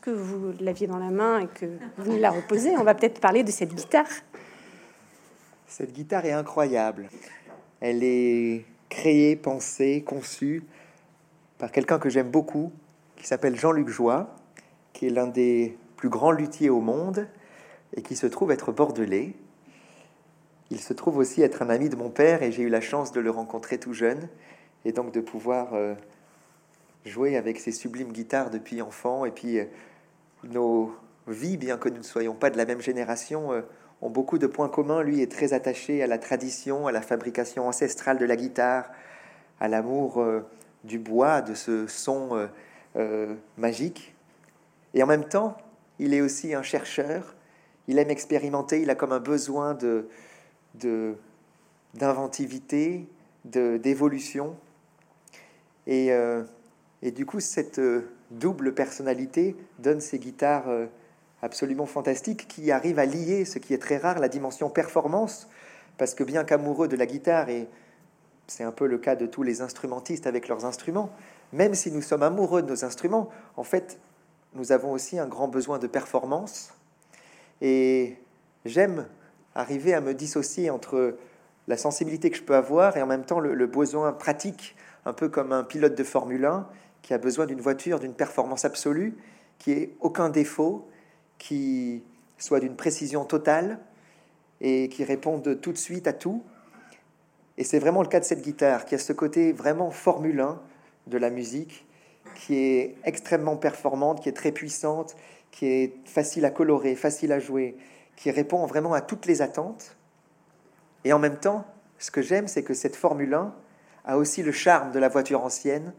Puisque 0.00 0.16
vous 0.16 0.52
l'aviez 0.60 0.86
dans 0.86 0.98
la 0.98 1.10
main 1.10 1.40
et 1.40 1.46
que 1.46 1.66
vous 1.98 2.16
la 2.16 2.30
reposez, 2.30 2.76
on 2.76 2.84
va 2.84 2.94
peut-être 2.94 3.20
parler 3.20 3.42
de 3.42 3.50
cette 3.50 3.74
guitare. 3.74 4.06
Cette 5.66 5.92
guitare 5.92 6.24
est 6.24 6.32
incroyable. 6.32 7.08
Elle 7.80 8.02
est 8.02 8.64
créée, 8.88 9.36
pensée, 9.36 10.02
conçue 10.06 10.64
par 11.58 11.70
quelqu'un 11.70 11.98
que 11.98 12.08
j'aime 12.08 12.30
beaucoup, 12.30 12.72
qui 13.16 13.26
s'appelle 13.26 13.56
Jean-Luc 13.56 13.88
Joie, 13.88 14.34
qui 14.92 15.06
est 15.06 15.10
l'un 15.10 15.26
des 15.26 15.76
plus 15.96 16.08
grands 16.08 16.32
luthiers 16.32 16.70
au 16.70 16.80
monde 16.80 17.28
et 17.94 18.02
qui 18.02 18.16
se 18.16 18.26
trouve 18.26 18.50
être 18.50 18.72
bordelais. 18.72 19.34
Il 20.70 20.80
se 20.80 20.92
trouve 20.92 21.18
aussi 21.18 21.42
être 21.42 21.62
un 21.62 21.68
ami 21.68 21.88
de 21.88 21.96
mon 21.96 22.10
père 22.10 22.42
et 22.42 22.52
j'ai 22.52 22.62
eu 22.62 22.68
la 22.68 22.80
chance 22.80 23.12
de 23.12 23.20
le 23.20 23.30
rencontrer 23.30 23.78
tout 23.78 23.92
jeune 23.92 24.28
et 24.84 24.92
donc 24.92 25.12
de 25.12 25.20
pouvoir 25.20 25.74
euh, 25.74 25.94
jouer 27.04 27.36
avec 27.36 27.58
ces 27.58 27.72
sublimes 27.72 28.12
guitares 28.12 28.50
depuis 28.50 28.82
enfant. 28.82 29.24
Et 29.24 29.30
puis 29.30 29.58
euh, 29.58 29.64
nos 30.44 30.94
vies, 31.26 31.56
bien 31.56 31.76
que 31.76 31.88
nous 31.88 31.98
ne 31.98 32.02
soyons 32.02 32.34
pas 32.34 32.50
de 32.50 32.56
la 32.56 32.64
même 32.64 32.80
génération, 32.80 33.52
euh, 33.52 33.62
ont 34.02 34.10
beaucoup 34.10 34.38
de 34.38 34.46
points 34.46 34.68
communs. 34.68 35.02
Lui 35.02 35.22
est 35.22 35.30
très 35.30 35.52
attaché 35.52 36.02
à 36.02 36.06
la 36.06 36.18
tradition, 36.18 36.86
à 36.86 36.92
la 36.92 37.02
fabrication 37.02 37.68
ancestrale 37.68 38.18
de 38.18 38.24
la 38.24 38.36
guitare, 38.36 38.90
à 39.60 39.68
l'amour 39.68 40.24
du 40.84 40.98
bois, 40.98 41.42
de 41.42 41.52
ce 41.52 41.86
son 41.86 42.48
magique. 43.58 44.14
Et 44.94 45.02
en 45.02 45.06
même 45.06 45.28
temps, 45.28 45.58
il 45.98 46.14
est 46.14 46.22
aussi 46.22 46.54
un 46.54 46.62
chercheur. 46.62 47.34
Il 47.88 47.98
aime 47.98 48.08
expérimenter. 48.08 48.80
Il 48.80 48.88
a 48.88 48.94
comme 48.94 49.12
un 49.12 49.20
besoin 49.20 49.74
de 49.74 50.08
d'inventivité, 51.94 53.06
de, 53.44 53.76
d'évolution. 53.76 54.56
Et, 55.86 56.12
euh, 56.12 56.44
et, 57.02 57.10
du 57.10 57.26
coup, 57.26 57.40
cette 57.40 57.78
euh, 57.78 58.10
double 58.30 58.74
personnalité 58.74 59.56
donne 59.78 60.00
ces 60.00 60.18
guitares 60.18 60.68
euh, 60.68 60.86
absolument 61.42 61.86
fantastiques 61.86 62.46
qui 62.48 62.70
arrivent 62.70 62.98
à 62.98 63.06
lier, 63.06 63.44
ce 63.44 63.58
qui 63.58 63.74
est 63.74 63.78
très 63.78 63.96
rare, 63.96 64.18
la 64.18 64.28
dimension 64.28 64.68
performance, 64.68 65.48
parce 65.96 66.14
que 66.14 66.24
bien 66.24 66.44
qu'amoureux 66.44 66.88
de 66.88 66.96
la 66.96 67.06
guitare, 67.06 67.48
et 67.48 67.68
c'est 68.46 68.64
un 68.64 68.72
peu 68.72 68.86
le 68.86 68.98
cas 68.98 69.16
de 69.16 69.26
tous 69.26 69.42
les 69.42 69.62
instrumentistes 69.62 70.26
avec 70.26 70.48
leurs 70.48 70.64
instruments, 70.64 71.10
même 71.52 71.74
si 71.74 71.90
nous 71.90 72.02
sommes 72.02 72.22
amoureux 72.22 72.62
de 72.62 72.68
nos 72.68 72.84
instruments, 72.84 73.30
en 73.56 73.64
fait, 73.64 73.98
nous 74.54 74.72
avons 74.72 74.92
aussi 74.92 75.18
un 75.18 75.26
grand 75.26 75.48
besoin 75.48 75.78
de 75.78 75.86
performance. 75.86 76.74
Et 77.60 78.16
j'aime 78.64 79.06
arriver 79.54 79.94
à 79.94 80.00
me 80.00 80.14
dissocier 80.14 80.70
entre 80.70 81.16
la 81.68 81.76
sensibilité 81.76 82.30
que 82.30 82.36
je 82.36 82.42
peux 82.42 82.56
avoir 82.56 82.96
et 82.96 83.02
en 83.02 83.06
même 83.06 83.24
temps 83.24 83.40
le, 83.40 83.66
besoin 83.66 84.12
pratique, 84.12 84.76
un 85.04 85.12
peu 85.12 85.28
comme 85.28 85.52
un 85.52 85.62
pilote 85.62 85.94
de 85.94 86.04
Formule 86.04 86.44
1 86.44 86.66
qui 87.02 87.14
a 87.14 87.18
besoin 87.18 87.46
d'une 87.46 87.60
voiture 87.60 88.00
d'une 88.00 88.14
performance 88.14 88.64
absolue, 88.64 89.16
qui 89.58 89.72
ait 89.72 89.94
aucun 90.00 90.30
défaut, 90.30 90.88
qui 91.38 92.02
soit 92.38 92.60
d'une 92.60 92.76
précision 92.76 93.24
totale 93.24 93.78
et 94.60 94.88
qui 94.88 95.04
réponde 95.04 95.60
tout 95.60 95.72
de 95.72 95.78
suite 95.78 96.06
à 96.06 96.12
tout. 96.12 96.42
Et 97.58 97.64
c'est 97.64 97.78
vraiment 97.78 98.02
le 98.02 98.08
cas 98.08 98.20
de 98.20 98.24
cette 98.24 98.42
guitare, 98.42 98.84
qui 98.84 98.94
a 98.94 98.98
ce 98.98 99.12
côté 99.12 99.52
vraiment 99.52 99.90
Formule 99.90 100.40
1 100.40 100.60
de 101.06 101.18
la 101.18 101.30
musique, 101.30 101.86
qui 102.34 102.56
est 102.56 102.96
extrêmement 103.04 103.56
performante, 103.56 104.22
qui 104.22 104.28
est 104.28 104.34
très 104.34 104.52
puissante, 104.52 105.16
qui 105.50 105.66
est 105.66 105.94
facile 106.06 106.44
à 106.44 106.50
colorer, 106.50 106.94
facile 106.94 107.32
à 107.32 107.38
jouer, 107.38 107.76
qui 108.16 108.30
répond 108.30 108.64
vraiment 108.66 108.94
à 108.94 109.00
toutes 109.00 109.26
les 109.26 109.42
attentes. 109.42 109.96
Et 111.04 111.12
en 111.12 111.18
même 111.18 111.38
temps, 111.38 111.66
ce 111.98 112.10
que 112.10 112.22
j'aime, 112.22 112.48
c'est 112.48 112.62
que 112.62 112.74
cette 112.74 112.96
Formule 112.96 113.34
1 113.34 113.54
a 114.04 114.16
aussi 114.16 114.42
le 114.42 114.52
charme 114.52 114.92
de 114.92 114.98
la 114.98 115.08
voiture 115.08 115.44
ancienne, 115.44 115.92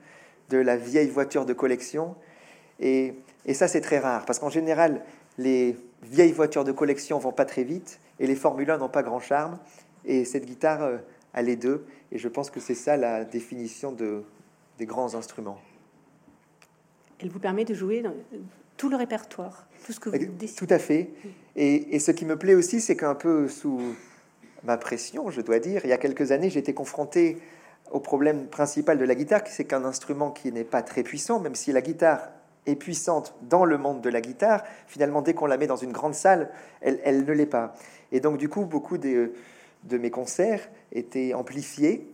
de 0.51 0.58
la 0.58 0.77
vieille 0.77 1.10
voiture 1.10 1.46
de 1.46 1.53
collection. 1.53 2.15
Et, 2.79 3.13
ça, 3.53 3.67
c'est 3.67 3.81
très 3.81 4.00
rare, 4.00 4.25
parce 4.25 4.38
qu'en 4.38 4.50
général, 4.50 5.01
les 5.38 5.75
vieilles 6.03 6.34
voitures 6.34 6.63
de 6.63 6.72
collection 6.72 7.17
vont 7.17 7.31
pas 7.31 7.46
très 7.46 7.63
vite, 7.63 8.00
et 8.20 8.27
les 8.27 8.36
Formule 8.36 8.70
1 8.70 8.77
n'ont 8.77 8.89
pas 8.89 9.01
grand 9.01 9.20
charme. 9.20 9.58
Et 10.05 10.25
cette 10.25 10.46
guitare 10.46 10.84
euh, 10.84 10.98
a 11.34 11.41
les 11.41 11.55
deux, 11.55 11.86
et 12.12 12.17
je 12.17 12.27
pense 12.27 12.51
que 12.51 12.60
c'est 12.60 12.75
ça 12.75 12.98
la 12.98 13.24
définition 13.24 13.91
de, 13.91 14.24
des 14.77 14.86
grands 14.86 15.15
instruments. 15.15 15.60
Elle 17.20 17.29
vous 17.29 17.39
permet 17.39 17.65
de 17.65 17.74
jouer 17.74 18.01
dans 18.01 18.13
tout 18.77 18.89
le 18.89 18.96
répertoire, 18.96 19.67
tout 19.86 19.93
ce 19.93 20.00
que 20.00 20.10
vous 20.10 20.17
décidez. 20.17 20.65
Tout 20.65 20.74
à 20.74 20.79
fait. 20.79 21.12
Et, 21.55 21.96
et 21.96 22.00
ce 22.00 22.12
qui 22.12 22.25
me 22.25 22.36
plaît 22.36 22.55
aussi, 22.55 22.81
c'est 22.81 22.98
qu'un 22.98 23.15
peu 23.15 23.48
sous 23.48 23.79
ma 24.63 24.77
pression, 24.77 25.29
je 25.29 25.41
dois 25.41 25.60
dire, 25.60 25.81
il 25.84 25.89
y 25.89 25.93
a 25.93 25.98
quelques 25.98 26.31
années, 26.31 26.50
j'étais 26.50 26.74
confronté 26.74 27.38
au 27.91 28.00
problème 28.00 28.48
principal 28.48 28.98
de 28.98 29.05
la 29.05 29.15
guitare, 29.15 29.41
c'est 29.45 29.65
qu'un 29.65 29.86
instrument 29.86 30.31
qui 30.31 30.51
n'est 30.51 30.63
pas 30.63 30.81
très 30.81 31.03
puissant, 31.03 31.39
même 31.39 31.55
si 31.55 31.71
la 31.71 31.81
guitare 31.81 32.29
est 32.65 32.75
puissante 32.75 33.36
dans 33.41 33.65
le 33.65 33.77
monde 33.77 34.01
de 34.01 34.10
la 34.10 34.21
guitare, 34.21 34.63
finalement, 34.88 35.21
dès 35.21 35.33
qu'on 35.33 35.48
la 35.48 35.57
met 35.57 35.67
dans 35.67 35.75
une 35.75 35.91
grande 35.91 36.13
salle, 36.13 36.50
elle, 36.81 37.25
ne 37.25 37.33
l'est 37.33 37.45
pas. 37.45 37.74
Et 38.12 38.19
donc, 38.19 38.38
du 38.38 38.50
coup, 38.50 38.65
beaucoup 38.65 38.98
de, 38.98 39.33
de 39.83 39.98
mes 39.98 40.12
concerts 40.12 40.69
étaient 40.91 41.33
amplifiés 41.33 42.13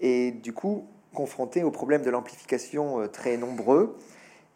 et, 0.00 0.32
du 0.32 0.52
coup, 0.52 0.86
confrontés 1.14 1.62
au 1.62 1.70
problème 1.70 2.02
de 2.02 2.10
l'amplification 2.10 3.00
euh, 3.00 3.06
très 3.06 3.36
nombreux. 3.36 3.96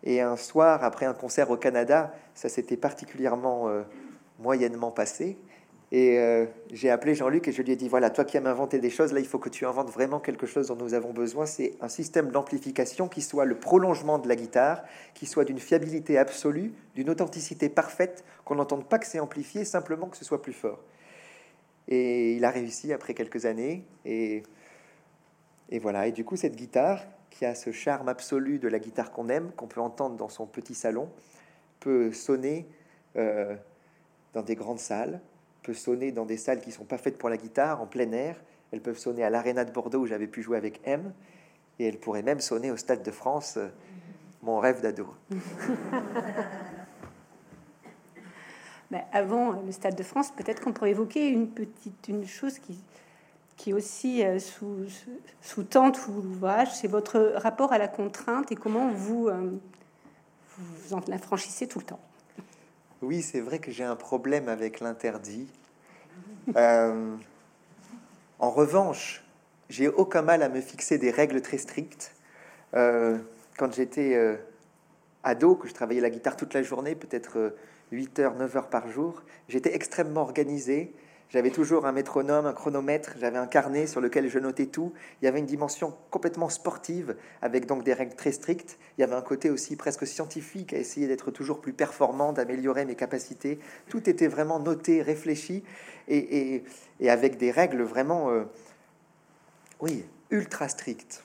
Et 0.03 0.21
un 0.21 0.37
soir, 0.37 0.85
après 0.85 1.07
un 1.07 1.15
concert 1.15 1.51
au 1.51 1.57
Canada, 1.57 2.13
ça 2.35 2.49
s'était 2.49 2.77
particulièrement 2.77 3.69
euh, 3.69 3.83
moyennement 4.39 4.91
passé. 4.91 5.39
Et 5.93 6.19
euh, 6.19 6.47
j'ai 6.71 6.89
appelé 6.89 7.17
Jean-Luc 7.17 7.49
et 7.49 7.53
je 7.53 7.63
lui 7.63 7.73
ai 7.73 7.77
dit, 7.77 7.89
voilà, 7.89 8.11
toi 8.11 8.25
qui 8.25 8.37
aimes 8.37 8.47
inventer 8.47 8.79
des 8.79 8.91
choses, 8.91 9.13
là, 9.13 9.19
il 9.19 9.27
faut 9.27 9.41
que 9.41 9.49
tu 9.49 9.67
inventes 9.67 9.91
vraiment 9.91 10.21
quelque 10.21 10.47
chose 10.47 10.69
dont 10.69 10.77
nous 10.77 10.95
avons 10.95 11.13
besoin. 11.13 11.47
C'est 11.47 11.75
un 11.81 11.89
système 11.89 12.31
d'amplification 12.31 13.09
qui 13.09 13.23
soit 13.23 13.45
le 13.45 13.57
prolongement 13.57 14.19
de 14.19 14.29
la 14.29 14.37
guitare, 14.37 14.83
qui 15.15 15.27
soit 15.27 15.45
d'une 15.45 15.59
fiabilité 15.59 16.17
absolue, 16.17 16.73
d'une 16.95 17.11
authenticité 17.11 17.69
parfaite, 17.69 18.25
qu'on 18.45 18.55
n'entende 18.55 18.85
pas 18.85 19.01
que 19.01 19.07
c'est 19.07 19.19
amplifié, 19.19 19.65
simplement 19.65 20.07
que 20.07 20.17
ce 20.17 20.25
soit 20.25 20.43
plus 20.43 20.53
fort. 20.53 20.79
Et 21.89 22.35
il 22.35 22.45
a 22.45 22.51
réussi 22.51 22.93
après 22.93 23.15
quelques 23.15 23.45
années. 23.45 23.85
Et, 24.05 24.45
et 25.71 25.81
voilà. 25.81 26.07
Et 26.07 26.13
du 26.13 26.25
coup, 26.25 26.37
cette 26.37 26.55
guitare, 26.55 27.05
qui 27.31 27.45
a 27.45 27.55
ce 27.55 27.73
charme 27.73 28.09
absolu 28.09 28.59
de 28.59 28.69
la 28.69 28.79
guitare 28.79 29.11
qu'on 29.11 29.29
aime, 29.29 29.51
qu'on 29.57 29.67
peut 29.67 29.81
entendre 29.81 30.17
dans 30.17 30.29
son 30.29 30.47
petit 30.47 30.75
salon, 30.75 31.09
peut 31.79 32.13
sonner 32.13 32.67
euh, 33.17 33.57
dans 34.35 34.43
des 34.43 34.55
grandes 34.55 34.79
salles, 34.79 35.21
peut 35.63 35.75
sonner 35.75 36.13
dans 36.13 36.25
des 36.25 36.37
salles 36.37 36.61
qui 36.61 36.73
sont 36.73 36.85
pas 36.85 36.99
faites 36.99 37.19
pour 37.19 37.29
la 37.29 37.37
guitare, 37.37 37.81
en 37.81 37.87
plein 37.87 38.11
air. 38.13 38.37
Elles 38.73 38.81
peuvent 38.81 38.99
sonner 38.99 39.25
à 39.25 39.31
l'Arena 39.31 39.65
de 39.65 39.73
Bordeaux 39.73 40.01
où 40.01 40.07
j'avais 40.07 40.27
pu 40.27 40.43
jouer 40.43 40.57
avec 40.57 40.81
M. 40.85 41.13
Et 41.79 41.87
elles 41.87 41.99
pourraient 41.99 42.23
même 42.23 42.41
sonner 42.41 42.71
au 42.71 42.77
Stade 42.77 43.03
de 43.03 43.11
France, 43.11 43.57
euh, 43.57 43.69
mon 44.43 44.59
rêve 44.59 44.81
d'ado. 44.81 45.09
Ben, 48.91 49.03
avant 49.13 49.53
le 49.53 49.71
Stade 49.71 49.95
de 49.95 50.03
France, 50.03 50.33
peut-être 50.33 50.65
qu'on 50.65 50.73
pourrait 50.73 50.91
évoquer 50.91 51.29
une 51.29 51.49
petite 51.49 52.09
une 52.09 52.27
chose 52.27 52.59
qui, 52.59 52.77
qui 53.57 53.73
aussi 53.73 54.25
euh, 54.25 54.41
sous, 54.41 54.79
sous-tend 55.41 55.93
tout 55.93 56.11
l'ouvrage, 56.11 56.75
c'est 56.75 56.89
votre 56.89 57.35
rapport 57.37 57.73
à 57.73 57.79
la 57.79 57.87
contrainte 57.87 58.51
et 58.51 58.57
comment 58.57 58.89
vous, 58.89 59.29
euh, 59.29 59.53
vous 60.59 60.95
en 60.95 61.01
affranchissez 61.13 61.69
tout 61.69 61.79
le 61.79 61.85
temps. 61.85 62.01
Oui, 63.03 63.23
c'est 63.23 63.41
vrai 63.41 63.61
que 63.61 63.71
j'ai 63.71 63.85
un 63.85 63.97
problème 63.97 64.49
avec 64.49 64.81
l'interdit. 64.81 65.49
Euh, 66.57 67.17
en 68.39 68.51
revanche, 68.51 69.23
j'ai 69.69 69.89
aucun 69.89 70.23
mal 70.23 70.43
à 70.43 70.49
me 70.49 70.61
fixer 70.61 70.99
des 70.99 71.11
règles 71.11 71.43
très 71.43 71.59
strictes. 71.59 72.13
Euh, 72.75 73.19
quand 73.57 73.73
j'étais 73.73 74.15
euh, 74.17 74.37
ado, 75.23 75.55
que 75.55 75.69
je 75.69 75.75
travaillais 75.75 76.01
la 76.01 76.11
guitare 76.11 76.37
toute 76.37 76.55
la 76.55 76.63
journée, 76.63 76.97
peut-être 76.97 77.55
8 77.93 78.19
heures, 78.19 78.35
9 78.35 78.57
heures 78.57 78.69
par 78.69 78.89
jour, 78.89 79.23
j'étais 79.49 79.75
extrêmement 79.75 80.23
organisé. 80.23 80.93
J'avais 81.31 81.51
toujours 81.51 81.87
un 81.87 81.93
métronome, 81.93 82.47
un 82.47 82.53
chronomètre, 82.53 83.15
j'avais 83.21 83.39
un 83.39 83.47
carnet 83.47 83.87
sur 83.87 84.01
lequel 84.01 84.29
je 84.29 84.41
notais 84.41 84.67
tout. 84.67 84.93
Il 85.23 85.27
y 85.27 85.29
avait 85.29 85.39
une 85.39 85.47
dimension 85.47 85.97
complètement 86.11 86.49
sportive 86.49 87.15
avec 87.41 87.67
donc 87.67 87.85
des 87.85 87.93
règles 87.93 88.17
très 88.17 88.33
strictes. 88.33 88.79
Il 88.99 89.03
y 89.03 89.05
avait 89.05 89.15
un 89.15 89.23
côté 89.23 89.49
aussi 89.49 89.77
presque 89.77 90.09
scientifique 90.09 90.73
à 90.73 90.79
essayer 90.79 91.07
d'être 91.07 91.31
toujours 91.31 91.61
plus 91.61 91.73
performant, 91.73 92.33
d'améliorer 92.33 92.85
mes 92.85 92.97
capacités. 92.97 93.61
Tout 93.89 94.11
était 94.11 94.27
vraiment 94.27 94.59
noté, 94.59 95.03
réfléchi 95.03 95.63
et, 96.09 96.65
avec 97.09 97.37
des 97.37 97.53
règles 97.53 97.83
vraiment, 97.83 98.31
euh, 98.31 98.43
oui, 99.79 100.05
ultra 100.31 100.69
strictes. 100.69 101.23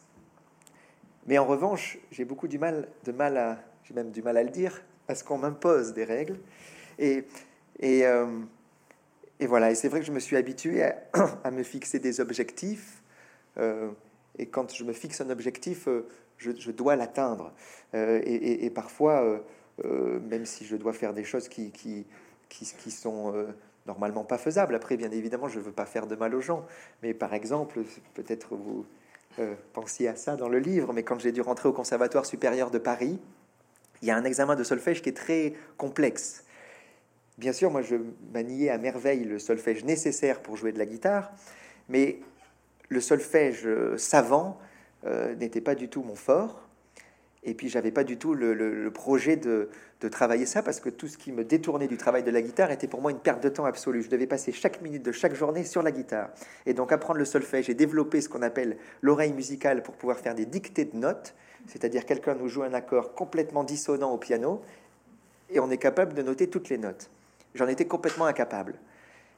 Mais 1.26 1.40
en 1.40 1.46
revanche, 1.46 1.98
j'ai 2.12 2.26
beaucoup 2.26 2.48
du 2.48 2.60
mal, 2.60 2.88
de 3.06 3.12
mal 3.12 3.38
à, 3.38 3.58
j'ai 3.84 3.96
même 3.96 4.12
du 4.12 4.22
mal 4.22 4.38
à 4.38 4.44
le 4.44 4.52
dire, 4.52 4.84
parce 5.08 5.24
qu'on 5.24 5.40
m'impose 5.40 5.94
des 5.94 6.04
règles. 6.04 6.38
Et, 7.00 7.26
et 7.80 8.06
euh, 8.06 8.28
et 9.40 9.48
voilà, 9.48 9.72
et 9.72 9.76
c'est 9.76 9.90
vrai 9.90 10.00
que 10.00 10.06
je 10.06 10.12
me 10.12 10.20
suis 10.20 10.38
habitué 10.38 10.84
à, 11.44 11.52
me 11.52 11.64
fixer 11.64 12.00
des 12.00 12.22
objectifs. 12.22 13.02
Euh, 13.58 13.90
et 14.38 14.48
quand 14.48 14.74
je 14.74 14.84
me 14.84 14.94
fixe 14.94 15.22
un 15.22 15.30
objectif, 15.30 15.88
euh, 15.88 16.08
je, 16.38 16.72
dois 16.72 16.96
l'atteindre. 16.96 17.54
Euh, 17.94 18.22
et, 18.26 18.70
parfois, 18.70 19.42
même 19.84 20.46
si 20.46 20.66
je 20.66 20.76
dois 20.76 20.94
faire 20.94 21.14
des 21.14 21.24
choses 21.24 21.48
qui, 21.48 21.72
qui, 21.72 22.92
sont 22.92 23.34
normalement 23.86 24.24
pas 24.24 24.38
faisables, 24.38 24.76
après, 24.76 24.98
bien 24.98 25.12
évidemment, 25.12 25.48
je 25.48 25.60
ne 25.60 25.64
veux 25.64 25.72
pas 25.72 25.86
faire 25.86 26.08
de 26.08 26.16
mal 26.16 26.34
aux 26.36 26.42
gens. 26.42 26.66
Mais 27.04 27.14
par 27.14 27.34
exemple, 27.34 27.82
peut-être 28.14 28.56
vous 28.56 28.86
pensiez 29.74 30.08
à 30.08 30.16
ça 30.16 30.36
dans 30.36 30.50
le 30.50 30.60
livre, 30.60 30.94
mais 30.94 31.04
quand 31.04 31.20
j'ai 31.20 31.32
dû 31.32 31.42
rentrer 31.42 31.68
au 31.70 31.74
Conservatoire 31.74 32.26
supérieur 32.26 32.72
de 32.72 32.78
Paris, 32.78 33.20
il 34.02 34.08
y 34.08 34.12
a 34.12 34.18
un 34.18 34.24
examen 34.24 34.56
de 34.56 34.64
solfège 34.64 35.02
qui 35.02 35.10
est 35.10 35.18
très 35.18 35.54
complexe. 35.78 36.45
Bien 37.38 37.52
sûr, 37.52 37.70
moi, 37.70 37.82
je 37.82 37.96
maniais 38.34 38.70
à 38.70 38.78
merveille 38.78 39.26
le 39.26 39.40
solfège 39.40 39.84
nécessaire 39.84 40.42
pour 40.42 40.56
jouer 40.56 40.72
de 40.72 40.80
la 40.80 40.86
guitare, 40.86 41.32
mais 41.90 42.20
le 42.90 43.02
solfège 43.02 43.68
savant 43.98 44.58
euh, 45.06 45.36
n'était 45.36 45.62
pas 45.62 45.76
du 45.76 45.90
tout 45.90 46.02
mon 46.02 46.16
fort. 46.16 46.62
Et 47.44 47.54
puis, 47.54 47.70
j'avais 47.70 47.92
pas 47.92 48.04
du 48.04 48.18
tout 48.18 48.34
le, 48.34 48.90
projet 48.90 49.36
de, 49.36 49.70
de, 50.02 50.10
travailler 50.10 50.48
ça 50.48 50.64
parce 50.64 50.80
que 50.80 50.90
tout 50.90 51.08
ce 51.08 51.16
qui 51.16 51.32
me 51.32 51.44
détournait 51.44 51.88
du 51.88 51.98
travail 51.98 52.24
de 52.24 52.32
la 52.32 52.42
guitare 52.42 52.72
était 52.72 52.88
pour 52.88 53.02
moi 53.02 53.12
une 53.12 53.20
perte 53.20 53.44
de 53.44 53.50
temps 53.50 53.66
absolue. 53.66 54.02
Je 54.02 54.10
devais 54.10 54.26
passer 54.26 54.52
chaque 54.52 54.82
minute 54.82 55.04
de 55.04 55.12
chaque 55.12 55.36
journée 55.36 55.64
sur 55.64 55.84
la 55.84 55.92
guitare. 55.92 56.30
Et 56.66 56.74
donc, 56.74 56.92
apprendre 56.92 57.20
le 57.20 57.26
solfège 57.26 57.70
et 57.70 57.76
développer 57.76 58.22
ce 58.22 58.30
qu'on 58.30 58.42
appelle 58.42 58.78
l'oreille 59.02 59.34
musicale 59.34 59.84
pour 59.84 59.94
pouvoir 59.94 60.18
faire 60.18 60.34
des 60.34 60.48
dictées 60.48 60.86
de 60.86 60.98
notes, 60.98 61.36
c'est-à-dire 61.68 62.06
quelqu'un 62.06 62.34
nous 62.34 62.48
joue 62.48 62.64
un 62.64 62.74
accord 62.74 63.14
complètement 63.14 63.64
dissonant 63.64 64.12
au 64.12 64.18
piano 64.18 64.62
et 65.52 65.60
on 65.60 65.70
est 65.70 65.78
capable 65.78 66.16
de 66.16 66.24
noter 66.24 66.50
toutes 66.50 66.70
les 66.70 66.80
notes. 66.80 67.12
J'en 67.56 67.68
étais 67.68 67.86
complètement 67.86 68.26
incapable. 68.26 68.76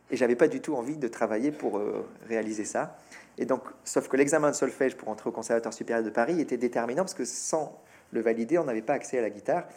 Et 0.09 0.17
j'avais 0.17 0.35
pas 0.35 0.47
du 0.47 0.59
tout 0.59 0.75
envie 0.75 0.97
de 0.97 1.07
travailler 1.07 1.51
pour 1.51 1.77
euh, 1.77 2.05
réaliser 2.27 2.65
ça. 2.65 2.97
Et 3.37 3.45
donc, 3.45 3.61
sauf 3.83 4.07
que 4.07 4.17
l'examen 4.17 4.49
de 4.49 4.55
solfège 4.55 4.95
pour 4.95 5.09
entrer 5.09 5.29
au 5.29 5.33
Conservatoire 5.33 5.73
supérieur 5.73 6.03
de 6.03 6.09
Paris 6.09 6.41
était 6.41 6.57
déterminant 6.57 7.03
parce 7.03 7.13
que 7.13 7.25
sans 7.25 7.79
le 8.11 8.21
valider, 8.21 8.57
on 8.57 8.63
n'avait 8.63 8.81
pas 8.81 8.93
accès 8.93 9.19
à 9.19 9.21
la 9.21 9.29
guitare. 9.29 9.67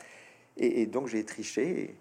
Et, 0.57 0.87
donc 0.87 1.07
j'ai 1.07 1.25
triché 1.25 1.97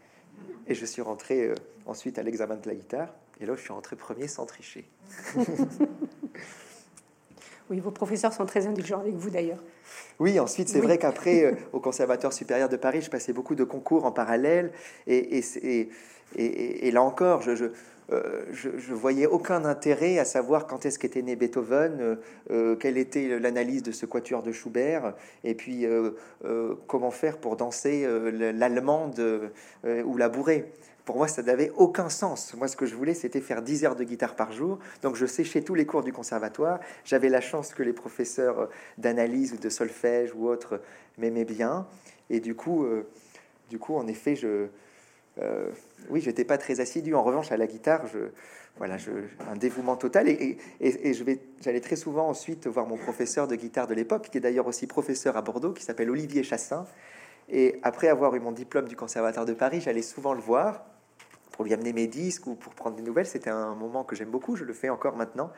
et, 0.67 0.75
je 0.75 0.85
suis 0.85 1.01
rentré 1.01 1.45
euh, 1.45 1.55
ensuite 1.85 2.17
à 2.17 2.23
l'examen 2.23 2.55
de 2.55 2.67
la 2.67 2.75
guitare. 2.75 3.13
Et 3.41 3.45
là, 3.45 3.55
je 3.55 3.61
suis 3.61 3.73
rentré 3.73 3.95
premier 3.95 4.27
sans 4.27 4.45
tricher. 4.45 4.85
oui, 7.69 7.79
vos 7.79 7.91
professeurs 7.91 8.33
sont 8.33 8.45
très 8.45 8.67
indulgents 8.67 8.99
avec 8.99 9.15
vous 9.15 9.29
d'ailleurs. 9.29 9.63
Oui, 10.19 10.39
ensuite, 10.39 10.69
c'est 10.69 10.81
vrai 10.81 10.97
qu'après, 10.97 11.45
euh, 11.45 11.55
au 11.73 11.79
Conservatoire 11.79 12.33
supérieur 12.33 12.69
de 12.69 12.77
Paris, 12.77 13.01
je 13.01 13.09
passais 13.09 13.33
beaucoup 13.33 13.55
de 13.55 13.63
concours 13.63 14.05
en 14.05 14.11
parallèle. 14.11 14.71
Et, 15.07 15.39
et 15.39 15.89
là 16.37 17.01
encore, 17.01 17.41
je, 17.41 17.71
euh, 18.11 18.45
je, 18.51 18.69
je, 18.77 18.93
voyais 18.93 19.27
aucun 19.27 19.65
intérêt 19.65 20.17
à 20.17 20.25
savoir 20.25 20.65
quand 20.65 20.85
est-ce 20.85 20.97
qu'était 20.97 21.21
né 21.21 21.35
Beethoven, 21.35 21.97
euh, 22.01 22.15
euh, 22.49 22.75
quelle 22.75 22.97
était 22.97 23.39
l'analyse 23.39 23.83
de 23.83 23.91
ce 23.91 24.07
quatuor 24.07 24.41
de 24.41 24.51
Schubert, 24.51 25.13
et 25.43 25.53
puis 25.53 25.85
comment 26.87 27.11
faire 27.11 27.37
pour 27.37 27.55
danser 27.55 28.07
l'allemande 28.53 29.51
ou 29.83 30.17
la 30.17 30.29
bourrée. 30.29 30.71
Pour 31.05 31.17
moi, 31.17 31.27
ça 31.27 31.41
n'avait 31.41 31.71
aucun 31.75 32.09
sens. 32.09 32.53
Moi, 32.53 32.67
ce 32.67 32.75
que 32.75 32.85
je 32.85 32.95
voulais, 32.95 33.13
c'était 33.15 33.41
faire 33.41 33.61
10 33.61 33.85
heures 33.85 33.95
de 33.95 34.03
guitare 34.03 34.35
par 34.35 34.51
jour. 34.51 34.77
Donc, 35.01 35.15
je 35.15 35.25
séchais 35.25 35.61
tous 35.61 35.73
les 35.73 35.85
cours 35.85 36.03
du 36.03 36.13
conservatoire. 36.13 36.79
J'avais 37.03 37.29
la 37.29 37.41
chance 37.41 37.73
que 37.73 37.81
les 37.81 37.93
professeurs 37.93 38.69
d'analyse 38.99 39.53
ou 39.53 39.57
de 39.57 39.69
solfège 39.69 40.33
ou 40.35 40.47
autres 40.47 40.81
m'aimaient 41.17 41.45
bien. 41.45 41.87
Et 42.29 42.39
du 42.39 42.53
coup, 42.53 42.85
du 43.69 43.79
coup, 43.79 43.95
en 43.95 44.07
effet, 44.07 44.35
je, 44.35 44.67
euh, 45.41 45.69
oui, 46.09 46.21
j'étais 46.21 46.43
pas 46.43 46.57
très 46.57 46.79
assidu. 46.79 47.13
En 47.15 47.23
revanche, 47.23 47.51
à 47.51 47.57
la 47.57 47.67
guitare, 47.67 48.07
je, 48.07 48.19
voilà, 48.77 48.97
un 49.51 49.55
dévouement 49.55 49.95
total. 49.95 50.27
Et, 50.27 50.57
et, 50.79 51.13
je 51.13 51.23
vais, 51.23 51.39
j'allais 51.61 51.81
très 51.81 51.95
souvent 51.95 52.27
ensuite 52.27 52.67
voir 52.67 52.87
mon 52.87 52.97
professeur 52.97 53.47
de 53.47 53.55
guitare 53.55 53.87
de 53.87 53.93
l'époque, 53.93 54.29
qui 54.31 54.37
est 54.37 54.41
d'ailleurs 54.41 54.67
aussi 54.67 54.87
professeur 54.87 55.37
à 55.37 55.41
Bordeaux, 55.41 55.73
qui 55.73 55.83
s'appelle 55.83 56.09
Olivier 56.09 56.43
Chassin. 56.43 56.85
Et 57.49 57.79
après 57.83 58.07
avoir 58.07 58.35
eu 58.35 58.39
mon 58.39 58.51
diplôme 58.51 58.87
du 58.87 58.95
Conservatoire 58.95 59.45
de 59.45 59.53
Paris, 59.53 59.81
j'allais 59.81 60.01
souvent 60.01 60.33
le 60.33 60.41
voir 60.41 60.85
pour 61.51 61.65
lui 61.65 61.73
amener 61.73 61.93
mes 61.93 62.07
disques 62.07 62.47
ou 62.47 62.55
pour 62.55 62.73
prendre 62.73 62.95
des 62.95 63.01
nouvelles. 63.01 63.25
C'était 63.25 63.49
un 63.49 63.75
moment 63.75 64.03
que 64.03 64.15
j'aime 64.15 64.29
beaucoup. 64.29 64.55
Je 64.55 64.63
le 64.63 64.73
fais 64.73 64.89
encore 64.89 65.17
maintenant. 65.17 65.51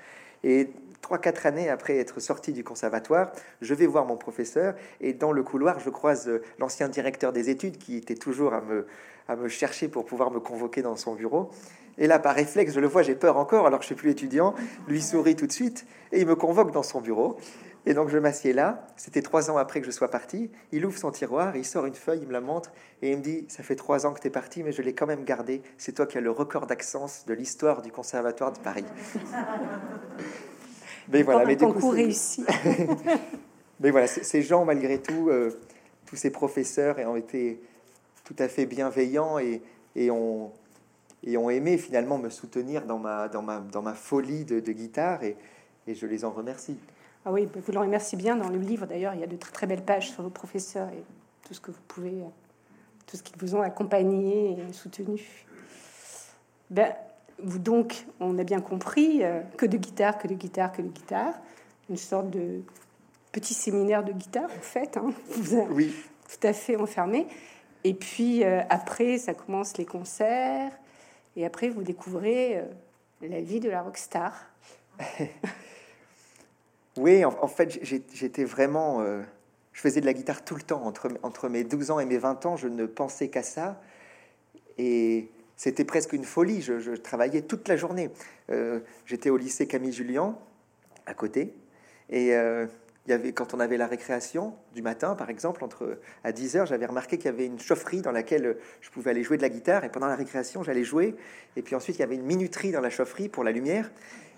Et 0.43 0.69
trois, 1.01 1.19
quatre 1.19 1.45
années 1.45 1.69
après 1.69 1.97
être 1.97 2.19
sorti 2.19 2.53
du 2.53 2.63
conservatoire, 2.63 3.31
je 3.61 3.73
vais 3.75 3.85
voir 3.85 4.05
mon 4.05 4.17
professeur 4.17 4.73
et 4.99 5.13
dans 5.13 5.31
le 5.31 5.43
couloir, 5.43 5.79
je 5.79 5.89
croise 5.91 6.31
l'ancien 6.57 6.89
directeur 6.89 7.31
des 7.31 7.49
études 7.49 7.77
qui 7.77 7.97
était 7.97 8.15
toujours 8.15 8.53
à 8.53 8.61
me, 8.61 8.87
à 9.31 9.35
me 9.35 9.47
chercher 9.47 9.87
pour 9.87 10.05
pouvoir 10.05 10.29
me 10.29 10.39
convoquer 10.39 10.81
dans 10.81 10.95
son 10.95 11.15
bureau. 11.15 11.49
Et 11.97 12.07
là, 12.07 12.19
par 12.19 12.35
réflexe, 12.35 12.73
je 12.73 12.79
le 12.79 12.87
vois, 12.87 13.01
j'ai 13.01 13.15
peur 13.15 13.37
encore, 13.37 13.65
alors 13.65 13.79
que 13.79 13.83
je 13.83 13.87
suis 13.87 13.95
plus 13.95 14.09
étudiant. 14.09 14.53
Lui 14.87 15.01
sourit 15.01 15.35
tout 15.35 15.47
de 15.47 15.51
suite 15.51 15.85
et 16.11 16.19
il 16.19 16.27
me 16.27 16.35
convoque 16.35 16.71
dans 16.71 16.83
son 16.83 16.99
bureau. 17.01 17.37
Et 17.85 17.93
donc 17.93 18.09
je 18.09 18.17
m'assieds 18.17 18.53
là. 18.53 18.85
C'était 18.95 19.21
trois 19.21 19.49
ans 19.49 19.57
après 19.57 19.79
que 19.79 19.87
je 19.87 19.91
sois 19.91 20.09
parti. 20.09 20.51
Il 20.71 20.85
ouvre 20.85 20.97
son 20.97 21.11
tiroir, 21.11 21.55
il 21.55 21.65
sort 21.65 21.85
une 21.85 21.95
feuille, 21.95 22.19
il 22.21 22.27
me 22.27 22.33
la 22.33 22.41
montre 22.41 22.71
et 23.01 23.11
il 23.11 23.17
me 23.17 23.23
dit 23.23 23.45
Ça 23.47 23.63
fait 23.63 23.75
trois 23.75 24.05
ans 24.05 24.13
que 24.13 24.19
tu 24.19 24.27
es 24.27 24.31
parti, 24.31 24.61
mais 24.63 24.71
je 24.71 24.81
l'ai 24.81 24.93
quand 24.93 25.07
même 25.07 25.23
gardé. 25.23 25.61
C'est 25.77 25.93
toi 25.93 26.05
qui 26.05 26.17
as 26.17 26.21
le 26.21 26.29
record 26.29 26.67
d'accent 26.67 27.07
de 27.25 27.33
l'histoire 27.33 27.81
du 27.81 27.91
Conservatoire 27.91 28.51
de 28.51 28.59
Paris. 28.59 28.85
mais 31.11 31.23
voilà, 31.23 31.45
mais 31.45 31.57
concours 31.57 31.93
réussi. 31.93 32.45
mais 33.79 33.89
voilà, 33.89 34.07
ces 34.07 34.41
gens, 34.43 34.63
malgré 34.63 35.01
tout, 35.01 35.29
euh, 35.29 35.49
tous 36.05 36.17
ces 36.17 36.29
professeurs 36.29 36.97
ont 36.99 37.15
été 37.15 37.59
tout 38.31 38.43
à 38.43 38.47
fait 38.47 38.65
bienveillants 38.65 39.39
et, 39.39 39.61
et, 39.95 40.09
ont, 40.09 40.51
et 41.23 41.37
ont 41.37 41.49
aimé 41.49 41.77
finalement 41.77 42.17
me 42.17 42.29
soutenir 42.29 42.85
dans 42.85 42.97
ma, 42.97 43.27
dans 43.27 43.41
ma, 43.41 43.59
dans 43.59 43.81
ma 43.81 43.93
folie 43.93 44.45
de, 44.45 44.59
guitare 44.59 45.23
et, 45.23 45.35
et 45.87 45.95
je 45.95 46.05
les 46.05 46.23
en 46.23 46.31
remercie. 46.31 46.77
Ah 47.25 47.31
oui, 47.31 47.47
vous 47.53 47.71
l'en 47.71 47.81
remercie 47.81 48.15
bien 48.15 48.35
dans 48.35 48.49
le 48.49 48.57
livre. 48.57 48.85
D'ailleurs, 48.85 49.13
il 49.13 49.19
y 49.19 49.23
a 49.23 49.27
de 49.27 49.35
très, 49.35 49.51
très 49.51 49.67
belles 49.67 49.83
pages 49.83 50.11
sur 50.11 50.23
vos 50.23 50.29
professeurs 50.29 50.87
et 50.89 51.03
tout 51.45 51.53
ce 51.53 51.59
que 51.59 51.71
vous 51.71 51.81
pouvez, 51.87 52.23
tout 53.05 53.17
ce 53.17 53.23
qu'ils 53.23 53.37
vous 53.37 53.55
ont 53.55 53.61
accompagné 53.61 54.51
et 54.51 54.73
soutenu. 54.73 55.21
Ben, 56.69 56.93
vous 57.43 57.59
donc, 57.59 58.05
on 58.19 58.37
a 58.39 58.43
bien 58.43 58.61
compris 58.61 59.23
euh, 59.23 59.41
que 59.57 59.65
de 59.65 59.77
guitare, 59.77 60.17
que 60.17 60.27
de 60.27 60.35
guitare, 60.35 60.71
que 60.71 60.81
de 60.81 60.87
guitare, 60.87 61.33
une 61.89 61.97
sorte 61.97 62.29
de 62.29 62.61
petit 63.31 63.53
séminaire 63.53 64.03
de 64.03 64.13
guitare 64.13 64.49
en 64.57 64.61
fait. 64.61 64.95
Hein. 64.95 65.11
oui. 65.71 65.93
Tout 66.29 66.47
à 66.47 66.53
fait 66.53 66.77
enfermé. 66.77 67.27
Et 67.83 67.93
puis 67.93 68.43
euh, 68.43 68.61
après, 68.69 69.17
ça 69.17 69.33
commence 69.33 69.77
les 69.77 69.85
concerts. 69.85 70.71
Et 71.35 71.45
après, 71.45 71.69
vous 71.69 71.83
découvrez 71.83 72.57
euh, 72.57 72.63
la 73.21 73.41
vie 73.41 73.59
de 73.59 73.69
la 73.69 73.81
rockstar. 73.81 74.33
oui, 76.97 77.25
en, 77.25 77.47
fait, 77.47 77.79
j'étais 77.83 78.43
vraiment. 78.43 79.01
Euh, 79.01 79.21
je 79.73 79.81
faisais 79.81 80.01
de 80.01 80.05
la 80.05 80.13
guitare 80.13 80.43
tout 80.43 80.55
le 80.55 80.61
temps. 80.61 80.85
Entre, 80.85 81.09
entre 81.23 81.49
mes 81.49 81.63
12 81.63 81.91
ans 81.91 81.99
et 81.99 82.05
mes 82.05 82.17
20 82.17 82.45
ans, 82.45 82.57
je 82.57 82.67
ne 82.67 82.85
pensais 82.85 83.29
qu'à 83.29 83.43
ça. 83.43 83.81
Et 84.77 85.29
c'était 85.55 85.85
presque 85.85 86.13
une 86.13 86.25
folie. 86.25 86.61
Je, 86.61 86.95
travaillais 86.95 87.41
toute 87.41 87.67
la 87.67 87.77
journée. 87.77 88.09
J'étais 89.05 89.29
au 89.29 89.37
lycée 89.37 89.67
Camille 89.67 89.93
Julien, 89.93 90.35
à 91.05 91.13
côté. 91.13 91.53
Et 92.09 92.35
il 93.07 93.11
y 93.11 93.13
avait, 93.13 93.33
quand 93.33 93.55
on 93.55 93.59
avait 93.59 93.77
la 93.77 93.87
récréation 93.87 94.53
du 94.75 94.83
matin, 94.83 95.15
par 95.15 95.29
exemple, 95.31 95.63
entre 95.63 95.99
à 96.23 96.31
10 96.31 96.55
heures, 96.55 96.65
j'avais 96.67 96.85
remarqué 96.85 97.17
qu'il 97.17 97.25
y 97.25 97.29
avait 97.33 97.47
une 97.47 97.59
chaufferie 97.59 98.01
dans 98.01 98.11
laquelle 98.11 98.57
je 98.79 98.89
pouvais 98.91 99.09
aller 99.09 99.23
jouer 99.23 99.37
de 99.37 99.41
la 99.41 99.49
guitare. 99.49 99.83
Et 99.83 99.89
pendant 99.89 100.07
la 100.07 100.15
récréation, 100.15 100.61
j'allais 100.61 100.83
jouer. 100.83 101.15
Et 101.55 101.63
puis 101.63 101.75
ensuite, 101.75 101.97
il 101.97 102.01
y 102.01 102.03
avait 102.03 102.15
une 102.15 102.25
minuterie 102.25 102.71
dans 102.71 102.81
la 102.81 102.91
chaufferie 102.91 103.27
pour 103.27 103.43
la 103.43 103.51
lumière. 103.51 103.89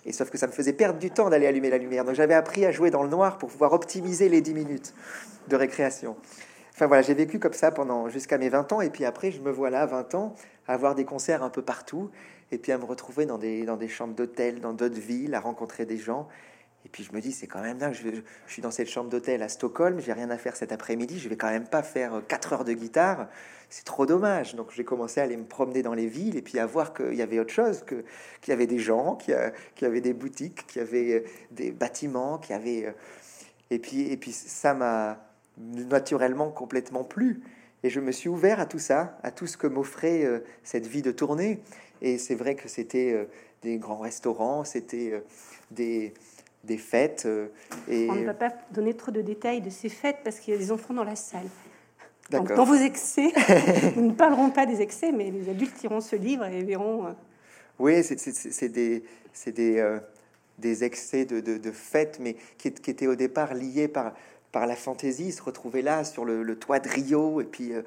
Et 0.06 0.14
sauf 0.14 0.30
que 0.30 0.38
ça 0.38 0.48
me 0.48 0.54
faisait 0.54 0.74
perdre 0.74 0.98
du 0.98 1.12
temps 1.12 1.30
d'aller 1.30 1.48
allumer 1.48 1.70
la 1.70 1.78
lumière. 1.78 2.06
Donc 2.06 2.16
j'avais 2.16 2.34
appris 2.34 2.66
à 2.66 2.72
jouer 2.72 2.90
dans 2.90 3.04
le 3.04 3.10
noir 3.10 3.38
pour 3.38 3.50
pouvoir 3.50 3.74
optimiser 3.74 4.30
les 4.30 4.42
10 4.42 4.54
minutes 4.54 4.94
de 5.50 5.56
récréation. 5.58 6.16
Enfin 6.74 6.88
voilà, 6.88 7.04
j'ai 7.04 7.14
vécu 7.14 7.40
comme 7.40 7.54
ça 7.54 7.72
pendant 7.72 8.10
jusqu'à 8.10 8.38
mes 8.38 8.50
20 8.50 8.72
ans. 8.74 8.82
Et 8.82 8.90
puis 8.90 9.04
après, 9.04 9.32
je 9.32 9.42
me 9.42 9.52
vois 9.52 9.70
là, 9.70 9.82
à 9.82 9.86
20 9.86 10.16
ans, 10.16 10.36
à 10.68 10.74
avoir 10.74 10.96
des 10.96 11.06
concerts 11.06 11.44
un 11.44 11.50
peu 11.50 11.62
partout. 11.62 12.10
Et 12.52 12.58
puis 12.58 12.72
à 12.72 12.78
me 12.78 12.86
retrouver 12.86 13.26
dans 13.26 13.38
des, 13.38 13.64
dans 13.64 13.78
des 13.78 13.88
chambres 13.88 14.16
d'hôtel, 14.16 14.62
dans 14.62 14.74
d'autres 14.74 15.00
villes, 15.00 15.36
à 15.36 15.40
rencontrer 15.40 15.86
des 15.86 15.98
gens. 15.98 16.28
Puis 16.94 17.04
je 17.04 17.12
me 17.12 17.22
dis, 17.22 17.32
c'est 17.32 17.48
quand 17.48 17.62
même 17.62 17.80
dingue, 17.80 17.94
je, 17.94 18.22
suis 18.46 18.62
dans 18.62 18.70
cette 18.70 18.88
chambre 18.88 19.10
d'hôtel 19.10 19.42
à 19.42 19.50
Stockholm, 19.50 20.00
j'ai 20.00 20.14
rien 20.14 20.30
à 20.30 20.38
faire 20.38 20.56
cet 20.56 20.72
après-midi, 20.72 21.20
je 21.20 21.28
vais 21.28 21.36
quand 21.36 21.50
même 21.50 21.68
pas 21.68 21.82
faire 21.82 22.22
4 22.28 22.54
heures 22.54 22.64
de 22.64 22.74
guitare, 22.74 23.30
c'est 23.68 23.84
trop 23.84 24.06
dommage. 24.06 24.54
Donc 24.54 24.68
j'ai 24.72 24.84
commencé 24.84 25.20
à 25.20 25.24
aller 25.24 25.36
me 25.36 25.44
promener 25.44 25.82
dans 25.82 25.96
les 25.96 26.06
villes 26.06 26.38
et 26.38 26.44
puis 26.44 26.60
à 26.60 26.68
voir 26.68 26.94
qu'il 26.94 27.16
y 27.16 27.24
avait 27.24 27.40
autre 27.40 27.52
chose, 27.52 27.84
qu'il 27.84 28.04
y 28.48 28.52
avait 28.52 28.68
des 28.68 28.78
gens, 28.78 29.16
qu'il 29.16 29.34
y, 29.82 29.86
avait 29.86 30.02
des 30.02 30.14
boutiques, 30.14 30.68
qu'il 30.68 30.84
y 30.84 30.86
avait 30.86 31.14
euh, 31.14 31.24
des 31.50 31.72
bâtiments, 31.72 32.38
qu'il 32.38 32.56
y. 32.56 32.86
Euh, 32.86 32.92
et 33.72 33.80
puis, 33.80 34.12
et 34.12 34.18
puis 34.18 34.32
ça 34.32 34.76
m'a 34.76 35.18
naturellement 35.58 36.52
complètement 36.52 37.04
plu. 37.04 37.42
Et 37.82 37.90
je 37.90 38.00
me 38.00 38.12
suis 38.12 38.30
ouvert 38.30 38.60
à 38.60 38.68
tout 38.68 38.78
ça, 38.78 39.18
à 39.24 39.32
tout 39.32 39.48
ce 39.48 39.58
que 39.58 39.66
m'offrait 39.66 40.24
euh, 40.26 40.42
cette 40.64 40.86
vie 40.86 41.02
de 41.02 41.12
tournée. 41.12 41.60
Et 42.04 42.20
c'est 42.20 42.36
vrai 42.36 42.54
que 42.54 42.70
c'était 42.70 43.28
des 43.64 43.78
grands 43.78 44.00
restaurants, 44.00 44.66
c'était 44.66 45.24
des 45.72 46.14
des 46.64 46.78
fêtes. 46.78 47.24
Euh, 47.26 47.48
et... 47.90 48.08
On 48.10 48.16
ne 48.16 48.26
va 48.26 48.34
pas 48.34 48.54
donner 48.72 48.94
trop 48.94 49.12
de 49.12 49.22
détails 49.22 49.62
de 49.62 49.70
ces 49.70 49.90
fêtes 49.90 50.20
parce 50.24 50.40
qu'il 50.40 50.54
y 50.54 50.58
a 50.58 50.60
des 50.60 50.72
enfants 50.72 50.94
dans 50.94 51.04
la 51.04 51.16
salle. 51.16 51.48
Donc, 52.30 52.54
dans 52.54 52.64
vos 52.64 52.76
excès, 52.76 53.32
nous 53.96 54.08
ne 54.08 54.14
parlerons 54.14 54.50
pas 54.50 54.66
des 54.66 54.82
excès, 54.82 55.12
mais 55.12 55.30
les 55.30 55.50
adultes 55.50 55.84
iront 55.84 56.02
ce 56.02 56.16
livre 56.16 56.46
et 56.46 56.64
verront. 56.64 57.08
Euh, 57.08 57.12
oui, 57.80 58.04
c'est 58.04 58.70
des, 58.70 59.04
des, 59.48 59.78
euh, 59.80 60.00
des 60.58 60.84
excès 60.84 61.26
de, 61.26 61.42
de, 61.42 61.58
de 61.58 61.72
fêtes, 61.72 62.20
mais 62.22 62.36
qui, 62.58 62.72
qui, 62.72 62.92
étaient 62.92 63.08
au 63.08 63.16
départ 63.16 63.54
liés 63.54 63.88
par, 63.88 64.14
par 64.54 64.68
la 64.68 64.76
fantaisie, 64.76 65.32
se 65.32 65.42
retrouver 65.42 65.82
là 65.82 66.04
sur 66.04 66.26
le, 66.26 66.56
toit 66.56 66.80
de 66.80 66.88
Rio, 66.88 67.42
et 67.42 67.44
puis 67.44 67.74
euh, 67.74 67.82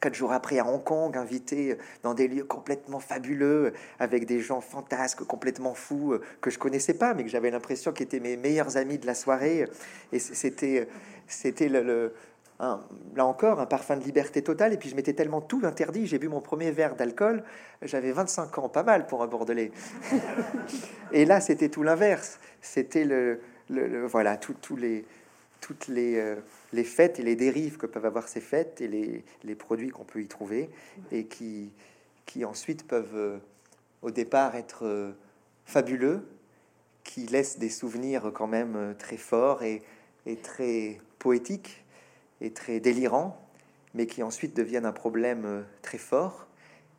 quatre 0.00 0.14
jours 0.14 0.32
après 0.32 0.58
à 0.58 0.66
Hong 0.66 0.82
Kong, 0.82 1.16
invité 1.16 1.70
euh, 1.70 1.76
dans 2.02 2.12
des 2.12 2.26
lieux 2.26 2.44
complètement 2.44 2.98
fabuleux, 2.98 3.66
euh, 3.66 3.70
avec 4.00 4.26
des 4.26 4.40
gens 4.40 4.60
fantasques, 4.60 5.22
complètement 5.22 5.74
fous, 5.74 6.18
que 6.40 6.50
je 6.50 6.58
connaissais 6.58 6.94
pas, 6.94 7.14
mais 7.14 7.22
que 7.22 7.30
j'avais 7.30 7.52
l'impression 7.52 7.92
qu'ils 7.92 8.04
étaient 8.04 8.18
mes 8.18 8.36
meilleurs 8.36 8.76
amis 8.76 8.98
de 8.98 9.06
la 9.06 9.14
soirée. 9.14 9.68
Et 10.12 10.18
c'était, 10.18 10.88
c'était 11.28 11.68
le, 11.68 12.12
là 12.58 13.24
encore, 13.24 13.60
un 13.60 13.66
parfum 13.66 13.96
de 13.96 14.02
liberté 14.02 14.42
totale. 14.42 14.72
Et 14.72 14.76
puis 14.76 14.88
je 14.88 14.96
m'étais 14.96 15.12
tellement 15.12 15.40
tout 15.40 15.60
interdit. 15.62 16.08
J'ai 16.08 16.18
bu 16.18 16.26
mon 16.26 16.40
premier 16.40 16.72
verre 16.72 16.96
d'alcool, 16.96 17.44
j'avais 17.82 18.10
25 18.10 18.58
ans, 18.58 18.68
pas 18.68 18.82
mal 18.82 19.06
pour 19.06 19.22
un 19.22 19.28
Bordelais. 19.28 19.70
et 21.12 21.24
là, 21.24 21.40
c'était 21.40 21.68
tout 21.68 21.84
l'inverse. 21.84 22.40
C'était 22.60 23.04
le, 23.04 23.40
voilà, 24.06 24.36
tous 24.36 24.76
les, 24.76 25.04
toutes 25.60 25.88
les, 25.88 26.16
euh, 26.16 26.36
les 26.72 26.84
fêtes 26.84 27.18
et 27.18 27.22
les 27.22 27.36
dérives 27.36 27.76
que 27.76 27.86
peuvent 27.86 28.06
avoir 28.06 28.28
ces 28.28 28.40
fêtes 28.40 28.80
et 28.80 28.88
les, 28.88 29.24
les 29.44 29.54
produits 29.54 29.90
qu'on 29.90 30.04
peut 30.04 30.22
y 30.22 30.28
trouver 30.28 30.70
et 31.12 31.24
qui, 31.24 31.70
qui 32.26 32.44
ensuite 32.44 32.86
peuvent 32.86 33.16
euh, 33.16 33.38
au 34.02 34.10
départ 34.10 34.56
être 34.56 34.84
euh, 34.84 35.12
fabuleux, 35.64 36.26
qui 37.04 37.26
laissent 37.26 37.58
des 37.58 37.70
souvenirs 37.70 38.30
quand 38.34 38.46
même 38.46 38.94
très 38.98 39.16
forts 39.16 39.62
et, 39.62 39.82
et 40.26 40.36
très 40.36 41.00
poétiques 41.18 41.84
et 42.42 42.52
très 42.52 42.80
délirant, 42.80 43.42
mais 43.94 44.06
qui 44.06 44.22
ensuite 44.22 44.54
deviennent 44.54 44.84
un 44.84 44.92
problème 44.92 45.64
très 45.80 45.96
fort. 45.96 46.46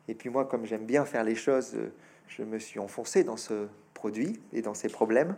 Et 0.08 0.14
puis 0.14 0.28
moi, 0.28 0.44
comme 0.46 0.66
j'aime 0.66 0.84
bien 0.84 1.04
faire 1.04 1.22
les 1.22 1.36
choses, 1.36 1.76
je 2.26 2.42
me 2.42 2.58
suis 2.58 2.80
enfoncé 2.80 3.22
dans 3.22 3.36
ce 3.36 3.68
produit 3.94 4.40
et 4.52 4.62
dans 4.62 4.74
ces 4.74 4.88
problèmes 4.88 5.36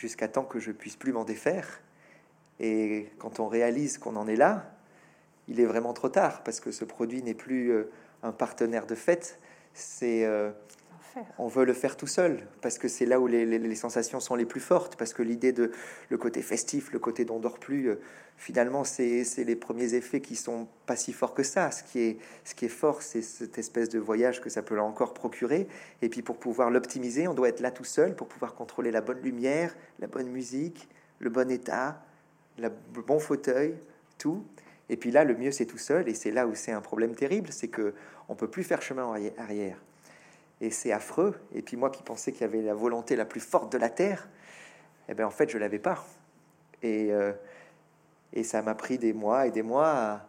jusqu'à 0.00 0.28
temps 0.28 0.44
que 0.44 0.58
je 0.58 0.72
puisse 0.72 0.96
plus 0.96 1.12
m'en 1.12 1.24
défaire. 1.24 1.82
Et 2.60 3.10
quand 3.18 3.40
on 3.40 3.48
réalise 3.48 3.98
qu'on 3.98 4.16
en 4.16 4.28
est 4.28 4.36
là, 4.36 4.70
il 5.48 5.58
est 5.58 5.64
vraiment 5.64 5.92
trop 5.92 6.08
tard 6.08 6.44
parce 6.44 6.60
que 6.60 6.70
ce 6.70 6.84
produit 6.84 7.22
n'est 7.22 7.34
plus 7.34 7.72
euh, 7.72 7.90
un 8.22 8.32
partenaire 8.32 8.86
de 8.86 8.94
fête, 8.94 9.40
c'est 9.74 10.24
on 11.38 11.48
veut 11.48 11.64
le 11.64 11.72
faire 11.72 11.96
tout 11.96 12.06
seul 12.06 12.46
parce 12.60 12.78
que 12.78 12.88
c'est 12.88 13.06
là 13.06 13.20
où 13.20 13.26
les, 13.26 13.74
sensations 13.74 14.20
sont 14.20 14.34
les 14.34 14.44
plus 14.44 14.60
fortes. 14.60 14.96
Parce 14.96 15.12
que 15.12 15.22
l'idée 15.22 15.52
de 15.52 15.72
le 16.08 16.18
côté 16.18 16.42
festif, 16.42 16.92
le 16.92 16.98
côté 16.98 17.24
dont 17.24 17.38
dort 17.38 17.58
plus, 17.58 17.90
euh, 17.90 18.00
finalement, 18.36 18.84
c'est 18.84 19.24
les 19.38 19.56
premiers 19.56 19.94
effets 19.94 20.20
qui 20.20 20.36
sont 20.36 20.68
pas 20.86 20.96
si 20.96 21.12
forts 21.12 21.34
que 21.34 21.42
ça. 21.42 21.70
Ce 21.70 21.82
qui 21.82 22.00
est, 22.00 22.18
ce 22.44 22.54
qui 22.54 22.66
est 22.66 22.68
fort, 22.68 23.02
c'est 23.02 23.22
cette 23.22 23.58
espèce 23.58 23.88
de 23.88 23.98
voyage 23.98 24.40
que 24.40 24.50
ça 24.50 24.62
peut 24.62 24.78
encore 24.80 25.14
procurer. 25.14 25.66
Et 26.02 26.08
puis 26.08 26.22
pour 26.22 26.36
pouvoir 26.36 26.70
l'optimiser, 26.70 27.28
on 27.28 27.34
doit 27.34 27.48
être 27.48 27.60
là 27.60 27.70
tout 27.70 27.84
seul 27.84 28.14
pour 28.14 28.28
pouvoir 28.28 28.54
contrôler 28.54 28.90
la 28.90 29.00
bonne 29.00 29.20
lumière, 29.20 29.74
la 29.98 30.06
bonne 30.06 30.28
musique, 30.28 30.88
le 31.18 31.30
bon 31.30 31.50
état, 31.50 32.02
le 32.60 33.02
bon 33.02 33.18
fauteuil, 33.18 33.74
tout. 34.18 34.44
Et 34.88 34.96
puis 34.96 35.10
là, 35.10 35.24
le 35.24 35.34
mieux, 35.34 35.52
c'est 35.52 35.66
tout 35.66 35.78
seul. 35.78 36.08
Et 36.08 36.14
c'est 36.14 36.30
là 36.30 36.46
où 36.46 36.54
c'est 36.54 36.72
un 36.72 36.80
problème 36.80 37.14
terrible, 37.14 37.48
c'est 37.52 37.68
que 37.68 37.94
on 38.28 38.34
peut 38.34 38.48
plus 38.48 38.64
faire 38.64 38.82
chemin 38.82 39.12
arrière 39.38 39.76
et 40.60 40.70
c'est 40.70 40.92
affreux. 40.92 41.34
Et 41.54 41.62
puis 41.62 41.76
moi 41.76 41.90
qui 41.90 42.02
pensais 42.02 42.32
qu'il 42.32 42.42
y 42.42 42.44
avait 42.44 42.62
la 42.62 42.74
volonté 42.74 43.16
la 43.16 43.24
plus 43.24 43.40
forte 43.40 43.72
de 43.72 43.78
la 43.78 43.88
terre, 43.88 44.28
eh 45.08 45.14
bien 45.14 45.26
en 45.26 45.30
fait 45.30 45.50
je 45.50 45.58
l'avais 45.58 45.78
pas. 45.78 46.04
Et, 46.82 47.12
euh, 47.12 47.32
et 48.32 48.44
ça 48.44 48.62
m'a 48.62 48.74
pris 48.74 48.98
des 48.98 49.12
mois 49.12 49.46
et 49.46 49.50
des 49.50 49.62
mois, 49.62 50.20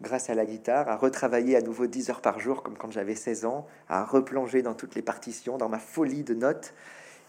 grâce 0.00 0.30
à 0.30 0.34
la 0.34 0.46
guitare, 0.46 0.88
à 0.88 0.96
retravailler 0.96 1.56
à 1.56 1.60
nouveau 1.60 1.86
10 1.86 2.10
heures 2.10 2.22
par 2.22 2.38
jour 2.38 2.62
comme 2.62 2.76
quand 2.76 2.90
j'avais 2.90 3.14
16 3.14 3.44
ans, 3.44 3.66
à 3.88 4.04
replonger 4.04 4.62
dans 4.62 4.74
toutes 4.74 4.94
les 4.94 5.02
partitions, 5.02 5.58
dans 5.58 5.68
ma 5.68 5.78
folie 5.78 6.24
de 6.24 6.34
notes, 6.34 6.72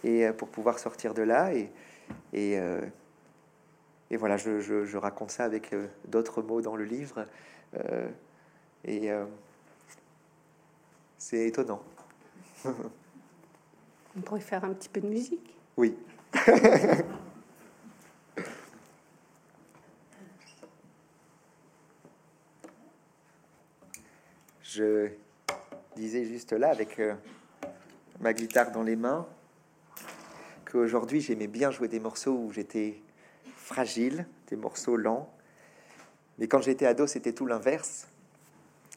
et 0.04 0.28
euh, 0.28 0.34
pour 0.34 0.48
pouvoir 0.48 0.80
sortir 0.80 1.14
de 1.14 1.24
là. 1.24 1.54
Et, 1.54 1.70
et, 2.34 2.58
euh, 2.60 2.82
et 4.12 4.18
voilà, 4.18 4.38
je, 4.38 4.60
je, 4.62 4.98
raconte 4.98 5.32
ça 5.32 5.46
avec 5.46 5.74
d'autres 6.08 6.44
mots 6.44 6.62
dans 6.62 6.76
le 6.76 6.84
livre. 6.84 7.26
et 8.86 9.10
c'est 11.18 11.48
étonnant. 11.48 11.82
On 12.66 14.22
pourrait 14.22 14.42
faire 14.42 14.66
un 14.66 14.74
petit 14.74 14.90
peu 14.90 15.00
de 15.02 15.08
musique? 15.08 15.56
Oui. 15.78 15.96
Je 24.64 25.10
disais 25.98 26.24
juste 26.24 26.54
là, 26.54 26.70
avec 26.70 26.98
euh, 27.00 27.14
ma 28.22 28.34
guitare 28.34 28.72
dans 28.72 28.84
les 28.84 28.96
mains, 28.96 29.28
qu'aujourd'hui 30.64 31.20
j'aimais 31.20 31.48
bien 31.48 31.72
jouer 31.72 31.90
des 31.90 32.00
morceaux 32.00 32.32
où 32.32 32.54
j'étais 32.54 33.02
fragile, 33.72 34.26
des 34.50 34.56
morceaux 34.56 34.98
lents. 34.98 35.34
Mais 36.40 36.48
quand 36.48 36.62
j'étais 36.62 36.86
ado, 36.86 37.08
c'était 37.08 37.34
tout 37.34 37.46
l'inverse. 37.46 38.08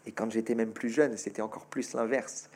Et 0.06 0.12
quand 0.12 0.30
j'étais 0.30 0.54
même 0.54 0.72
plus 0.72 0.90
jeune, 0.90 1.16
c'était 1.16 1.42
encore 1.42 1.66
plus 1.66 1.94
l'inverse 1.94 2.48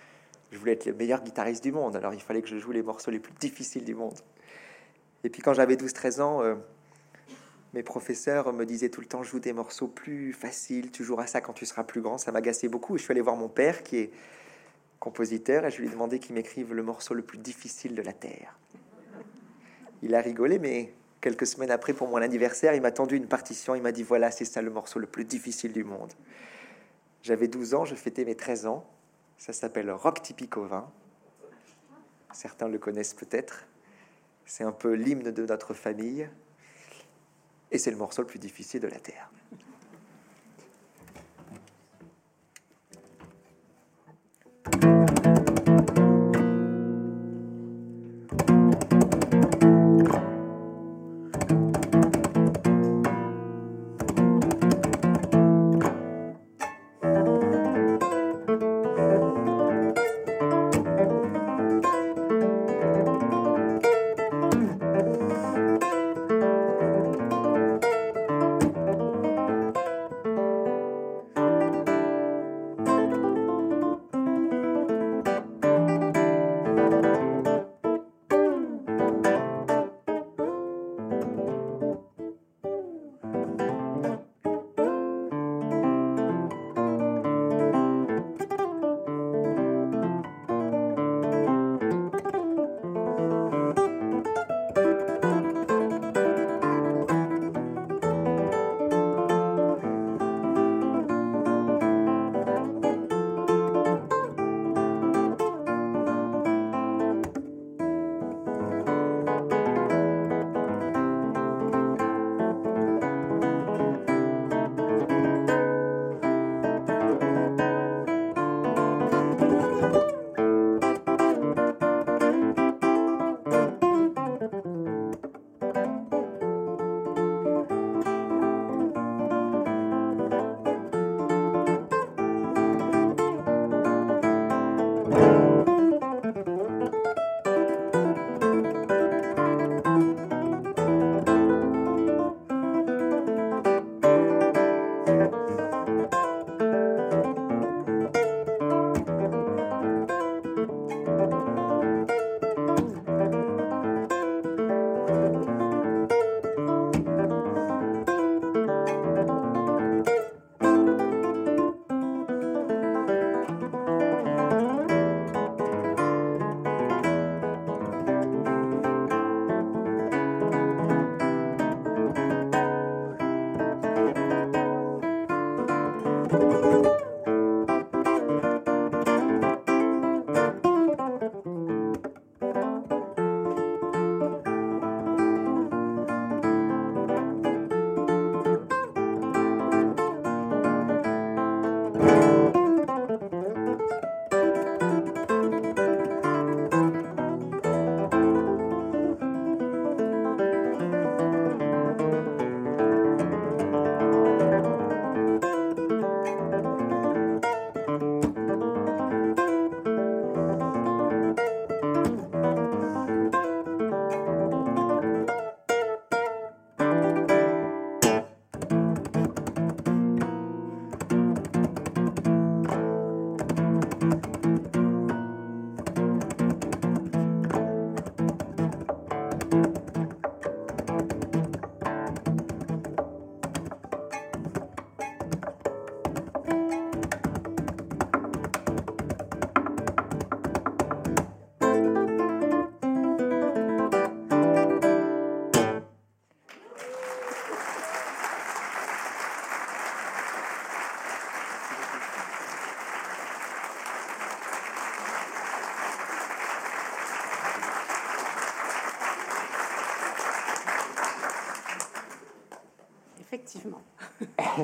je 0.50 0.58
voulais 0.58 0.72
être 0.72 0.86
le 0.86 0.94
meilleur 0.94 1.22
guitariste 1.22 1.62
du 1.62 1.72
monde, 1.72 1.96
alors 1.96 2.14
il 2.14 2.20
fallait 2.20 2.42
que 2.42 2.48
je 2.48 2.58
joue 2.58 2.72
les 2.72 2.82
morceaux 2.82 3.10
les 3.10 3.18
plus 3.18 3.32
difficiles 3.38 3.84
du 3.84 3.94
monde. 3.94 4.18
Et 5.24 5.30
puis 5.30 5.42
quand 5.42 5.52
j'avais 5.52 5.76
12-13 5.76 6.20
ans, 6.20 6.42
euh, 6.42 6.54
mes 7.74 7.82
professeurs 7.82 8.52
me 8.52 8.64
disaient 8.64 8.88
tout 8.88 9.00
le 9.00 9.06
temps 9.06 9.22
joue 9.22 9.40
des 9.40 9.52
morceaux 9.52 9.88
plus 9.88 10.32
faciles, 10.32 10.90
tu 10.90 11.04
joueras 11.04 11.26
ça 11.26 11.40
quand 11.40 11.52
tu 11.52 11.66
seras 11.66 11.84
plus 11.84 12.00
grand. 12.00 12.16
Ça 12.16 12.32
m'agaçait 12.32 12.68
beaucoup. 12.68 12.94
Et 12.94 12.98
je 12.98 13.04
suis 13.04 13.12
allé 13.12 13.20
voir 13.20 13.36
mon 13.36 13.48
père 13.48 13.82
qui 13.82 13.98
est 13.98 14.10
compositeur 15.00 15.66
et 15.66 15.70
je 15.70 15.80
lui 15.80 15.88
ai 15.88 15.90
demandé 15.90 16.18
qu'il 16.18 16.34
m'écrive 16.34 16.72
le 16.72 16.82
morceau 16.82 17.14
le 17.14 17.22
plus 17.22 17.38
difficile 17.38 17.94
de 17.94 18.02
la 18.02 18.12
terre. 18.12 18.58
Il 20.02 20.14
a 20.14 20.20
rigolé, 20.20 20.58
mais 20.58 20.92
Quelques 21.20 21.46
semaines 21.46 21.70
après, 21.70 21.92
pour 21.92 22.08
mon 22.08 22.18
anniversaire, 22.18 22.74
il 22.74 22.82
m'a 22.82 22.92
tendu 22.92 23.16
une 23.16 23.26
partition. 23.26 23.74
Il 23.74 23.82
m'a 23.82 23.92
dit 23.92 24.02
Voilà, 24.02 24.30
c'est 24.30 24.44
ça 24.44 24.62
le 24.62 24.70
morceau 24.70 24.98
le 24.98 25.06
plus 25.06 25.24
difficile 25.24 25.72
du 25.72 25.84
monde. 25.84 26.12
J'avais 27.22 27.48
12 27.48 27.74
ans, 27.74 27.84
je 27.84 27.94
fêtais 27.94 28.24
mes 28.24 28.36
13 28.36 28.66
ans. 28.66 28.88
Ça 29.36 29.52
s'appelle 29.52 29.90
Rock 29.90 30.22
Typico 30.22 30.64
20. 30.64 30.90
Certains 32.32 32.68
le 32.68 32.78
connaissent 32.78 33.14
peut-être. 33.14 33.66
C'est 34.46 34.64
un 34.64 34.72
peu 34.72 34.92
l'hymne 34.92 35.30
de 35.30 35.46
notre 35.46 35.74
famille. 35.74 36.28
Et 37.70 37.78
c'est 37.78 37.90
le 37.90 37.96
morceau 37.96 38.22
le 38.22 38.28
plus 38.28 38.38
difficile 38.38 38.80
de 38.80 38.88
la 38.88 38.98
Terre. 38.98 39.30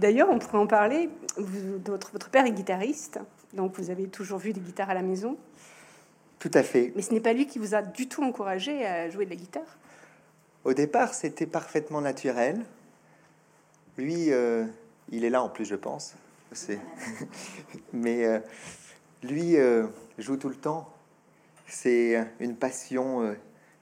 D'ailleurs, 0.01 0.29
on 0.31 0.38
pourrait 0.38 0.59
en 0.59 0.66
parler. 0.66 1.11
votre, 1.37 2.11
votre 2.12 2.31
père 2.31 2.45
est 2.47 2.53
guitariste, 2.53 3.21
donc 3.53 3.79
vous 3.79 3.90
avez 3.90 4.09
toujours 4.09 4.38
vu 4.38 4.53
des 4.53 4.61
guitares 4.61 4.90
à 4.90 4.95
la 4.95 5.03
maison. 5.03 5.37
Tout 6.42 6.51
à 6.55 6.64
fait. 6.64 6.92
Mais 6.97 7.03
ce 7.03 7.12
n'est 7.12 7.21
pas 7.21 7.33
lui 7.33 7.47
qui 7.47 7.61
vous 7.61 7.75
a 7.77 7.83
du 7.83 8.09
tout 8.09 8.25
encouragé 8.25 8.85
à 8.85 9.09
jouer 9.09 9.27
de 9.27 9.31
la 9.31 9.37
guitare? 9.37 9.79
Au 10.64 10.75
départ, 10.75 11.14
c'était 11.14 11.47
parfaitement 11.47 12.01
naturel. 12.01 12.61
Lui, 13.97 14.33
euh, 14.33 14.64
il 15.11 15.25
est 15.25 15.31
là 15.31 15.42
en 15.42 15.49
plus, 15.49 15.64
je 15.64 15.77
pense. 15.77 16.16
Mais 17.92 18.27
euh, 18.27 18.40
lui 19.23 19.57
euh, 19.57 19.87
joue 20.18 20.37
tout 20.37 20.49
le 20.49 20.57
temps. 20.57 20.88
C'est 21.68 22.27
une 22.40 22.57
passion 22.57 23.37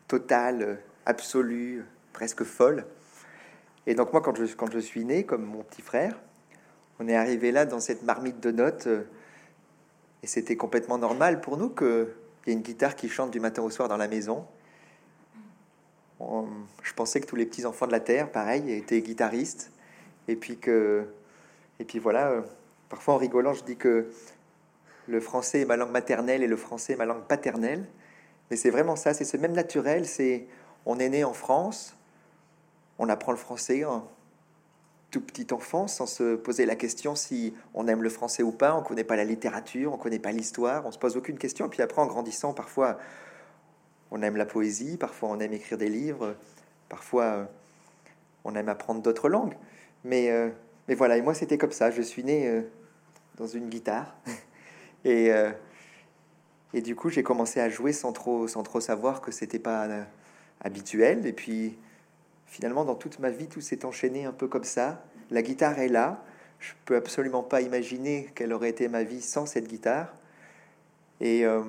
totale, 0.06 0.80
absolue, 1.06 1.84
presque 2.12 2.44
folle. 2.44 2.86
Et 3.86 3.94
donc 3.94 4.12
moi, 4.12 4.20
quand 4.20 4.36
je, 4.36 4.44
quand 4.54 4.70
je 4.70 4.78
suis 4.78 5.04
né, 5.04 5.24
comme 5.24 5.44
mon 5.44 5.62
petit 5.62 5.82
frère, 5.82 6.18
on 6.98 7.08
est 7.08 7.16
arrivé 7.16 7.52
là 7.52 7.64
dans 7.64 7.80
cette 7.80 8.02
marmite 8.02 8.40
de 8.40 8.50
notes. 8.50 8.88
et 10.22 10.26
c'était 10.26 10.56
complètement 10.56 10.98
normal 10.98 11.40
pour 11.40 11.56
nous 11.56 11.70
que 11.70 12.14
il 12.46 12.50
y 12.50 12.52
a 12.52 12.56
une 12.56 12.62
guitare 12.62 12.96
qui 12.96 13.08
chante 13.08 13.30
du 13.30 13.40
matin 13.40 13.62
au 13.62 13.70
soir 13.70 13.88
dans 13.88 13.98
la 13.98 14.08
maison. 14.08 14.46
je 16.20 16.94
pensais 16.94 17.20
que 17.20 17.26
tous 17.26 17.36
les 17.36 17.46
petits 17.46 17.66
enfants 17.66 17.86
de 17.86 17.92
la 17.92 18.00
terre, 18.00 18.30
pareil, 18.30 18.72
étaient 18.72 19.00
guitaristes. 19.02 19.70
Et 20.28 20.36
puis 20.36 20.58
que, 20.58 21.06
et 21.78 21.84
puis 21.84 21.98
voilà. 21.98 22.28
Euh, 22.30 22.40
parfois 22.88 23.14
en 23.14 23.16
rigolant, 23.18 23.52
je 23.52 23.64
dis 23.64 23.76
que 23.76 24.10
le 25.06 25.20
français 25.20 25.60
est 25.60 25.64
ma 25.64 25.76
langue 25.76 25.90
maternelle 25.90 26.42
et 26.42 26.46
le 26.46 26.56
français 26.56 26.94
est 26.94 26.96
ma 26.96 27.04
langue 27.04 27.24
paternelle. 27.24 27.86
Mais 28.50 28.56
c'est 28.56 28.70
vraiment 28.70 28.96
ça. 28.96 29.12
C'est 29.12 29.24
ce 29.24 29.36
même 29.36 29.52
naturel. 29.52 30.06
C'est 30.06 30.46
on 30.86 30.98
est 30.98 31.08
né 31.08 31.24
en 31.24 31.34
France, 31.34 31.94
on 33.00 33.08
apprend 33.08 33.32
le 33.32 33.38
français 33.38 33.84
en 33.84 34.06
tout 35.10 35.22
petit 35.22 35.52
enfant 35.52 35.88
sans 35.88 36.06
se 36.06 36.36
poser 36.36 36.66
la 36.66 36.76
question 36.76 37.16
si 37.16 37.54
on 37.74 37.88
aime 37.88 38.02
le 38.02 38.10
français 38.10 38.42
ou 38.42 38.52
pas. 38.52 38.76
On 38.76 38.82
connaît 38.82 39.04
pas 39.04 39.16
la 39.16 39.24
littérature, 39.24 39.92
on 39.92 39.96
connaît 39.96 40.18
pas 40.18 40.32
l'histoire, 40.32 40.84
on 40.86 40.92
se 40.92 40.98
pose 40.98 41.16
aucune 41.16 41.38
question. 41.38 41.68
puis 41.70 41.82
après, 41.82 42.02
en 42.02 42.06
grandissant, 42.06 42.52
parfois, 42.52 42.98
on 44.10 44.20
aime 44.22 44.36
la 44.36 44.44
poésie, 44.44 44.98
parfois 44.98 45.30
on 45.30 45.40
aime 45.40 45.54
écrire 45.54 45.78
des 45.78 45.88
livres, 45.88 46.36
parfois 46.90 47.24
euh, 47.24 47.44
on 48.44 48.54
aime 48.54 48.68
apprendre 48.68 49.00
d'autres 49.00 49.30
langues. 49.30 49.56
Mais, 50.04 50.30
euh, 50.30 50.50
mais 50.86 50.94
voilà, 50.94 51.16
et 51.16 51.22
moi 51.22 51.32
c'était 51.32 51.56
comme 51.56 51.72
ça. 51.72 51.90
Je 51.90 52.02
suis 52.02 52.22
né 52.22 52.48
euh, 52.48 52.62
dans 53.36 53.46
une 53.46 53.70
guitare 53.70 54.14
et, 55.06 55.30
et 56.74 56.82
du 56.82 56.94
coup 56.94 57.08
j'ai 57.08 57.22
commencé 57.22 57.60
à 57.60 57.70
jouer 57.70 57.94
sans 57.94 58.12
trop, 58.12 58.46
sans 58.46 58.62
trop 58.62 58.80
savoir 58.80 59.22
que 59.22 59.32
c'était 59.32 59.58
pas 59.58 59.88
habituel. 60.60 61.26
Et 61.26 61.32
puis 61.32 61.78
finalement, 62.50 62.84
dans 62.84 62.96
toute 62.96 63.20
ma 63.20 63.30
vie, 63.30 63.46
tout 63.46 63.60
s'est 63.60 63.84
enchaîné 63.84 64.24
un 64.26 64.32
peu 64.32 64.48
comme 64.48 64.64
ça. 64.64 65.02
La 65.30 65.40
guitare 65.40 65.78
est 65.78 65.88
là. 65.88 66.22
Je 66.58 66.72
peux 66.84 66.96
absolument 66.96 67.44
pas 67.44 67.62
imaginer 67.62 68.28
quelle 68.34 68.52
aurait 68.52 68.68
été 68.68 68.88
ma 68.88 69.04
vie 69.04 69.22
sans 69.22 69.46
cette 69.46 69.68
guitare. 69.68 70.12
Et 71.20 71.46
euh, 71.46 71.62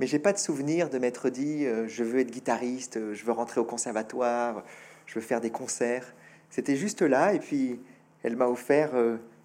mais 0.00 0.06
j'ai 0.06 0.18
pas 0.18 0.32
de 0.32 0.38
souvenir 0.38 0.88
de 0.88 0.98
m'être 0.98 1.28
dit 1.28 1.66
euh, 1.66 1.86
je 1.86 2.02
veux 2.02 2.18
être 2.20 2.30
guitariste, 2.30 2.96
euh, 2.96 3.14
je 3.14 3.24
veux 3.24 3.32
rentrer 3.32 3.60
au 3.60 3.64
conservatoire, 3.64 4.64
je 5.06 5.14
veux 5.16 5.20
faire 5.20 5.40
des 5.40 5.50
concerts. 5.50 6.14
C'était 6.48 6.76
juste 6.76 7.02
là 7.02 7.34
et 7.34 7.38
puis 7.38 7.78
elle 8.22 8.36
m'a 8.36 8.46
offert 8.46 8.92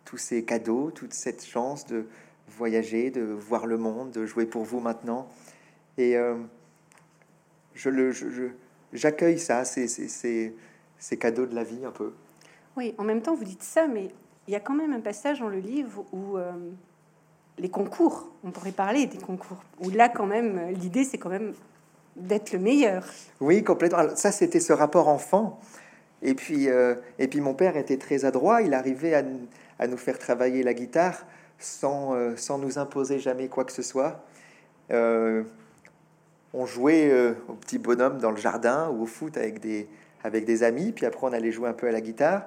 tous 0.06 0.18
ces 0.18 0.46
cadeaux, 0.46 0.90
toute 0.92 1.14
cette 1.14 1.44
chance 1.44 1.86
de 1.86 2.06
voyager, 2.48 3.12
de 3.12 3.22
voir 3.22 3.66
le 3.66 3.78
monde, 3.78 4.12
de 4.12 4.26
jouer 4.26 4.46
pour 4.46 4.64
vous 4.64 4.80
maintenant. 4.80 5.28
Et 5.98 6.16
je 7.74 7.90
le 7.90 8.14
j'accueille 8.94 9.40
ça, 9.40 9.66
ces, 9.66 9.88
ces, 9.88 11.18
cadeaux 11.18 11.46
de 11.46 11.56
la 11.56 11.64
vie 11.64 11.86
un 11.86 11.92
peu. 11.92 12.14
Oui, 12.78 12.94
en 12.98 13.04
même 13.04 13.22
temps, 13.22 13.36
vous 13.36 13.44
dites 13.44 13.64
ça, 13.64 13.88
mais 13.88 14.10
il 14.48 14.54
y 14.54 14.56
a 14.56 14.60
quand 14.60 14.76
même 14.76 14.94
un 14.94 15.00
passage 15.00 15.40
dans 15.40 15.50
le 15.50 15.60
livre 15.60 16.06
où 16.12 16.38
euh, 16.38 16.52
les 17.58 17.70
concours, 17.70 18.30
on 18.44 18.52
pourrait 18.52 18.72
parler 18.72 19.06
des 19.06 19.18
concours, 19.18 19.64
où 19.80 19.90
là, 19.90 20.10
quand 20.10 20.26
même, 20.26 20.70
l'idée, 20.72 21.04
c'est 21.04 21.18
quand 21.18 21.30
même 21.30 21.54
d'être 22.16 22.52
le 22.52 22.60
meilleur. 22.60 23.06
Oui, 23.40 23.64
complètement. 23.64 24.16
ça, 24.16 24.32
c'était 24.32 24.60
ce 24.60 24.74
rapport 24.74 25.08
enfant. 25.08 25.60
Et 26.22 26.34
puis, 26.34 26.70
euh, 26.70 26.96
et 27.18 27.28
puis, 27.28 27.40
mon 27.40 27.54
père 27.54 27.78
était 27.78 27.98
très 27.98 28.26
adroit. 28.26 28.62
Il 28.62 28.74
arrivait 28.74 29.14
à, 29.14 29.24
à 29.78 29.88
nous 29.88 29.98
faire 29.98 30.20
travailler 30.20 30.64
la 30.64 30.74
guitare 30.74 31.26
sans, 31.60 32.14
euh, 32.14 32.36
sans 32.36 32.58
nous 32.58 32.78
imposer 32.78 33.20
jamais 33.20 33.48
quoi 33.48 33.64
que 33.66 33.72
ce 33.72 33.82
soit 33.82 34.24
on 36.54 36.66
jouait 36.66 37.10
euh, 37.12 37.34
au 37.48 37.54
petit 37.54 37.78
bonhomme 37.78 38.18
dans 38.18 38.32
le 38.32 38.38
jardin 38.38 38.90
ou 38.90 39.04
au 39.04 39.06
foot 39.06 39.38
avec 39.38 39.60
des, 39.60 39.88
avec 40.24 40.46
des 40.46 40.64
amis, 40.64 40.92
puis 40.92 41.06
après 41.06 41.28
on 41.28 41.34
allait 41.34 41.52
jouer 41.52 41.70
un 41.70 41.74
peu 41.74 41.88
à 41.88 41.92
la 41.92 42.02
guitare, 42.02 42.46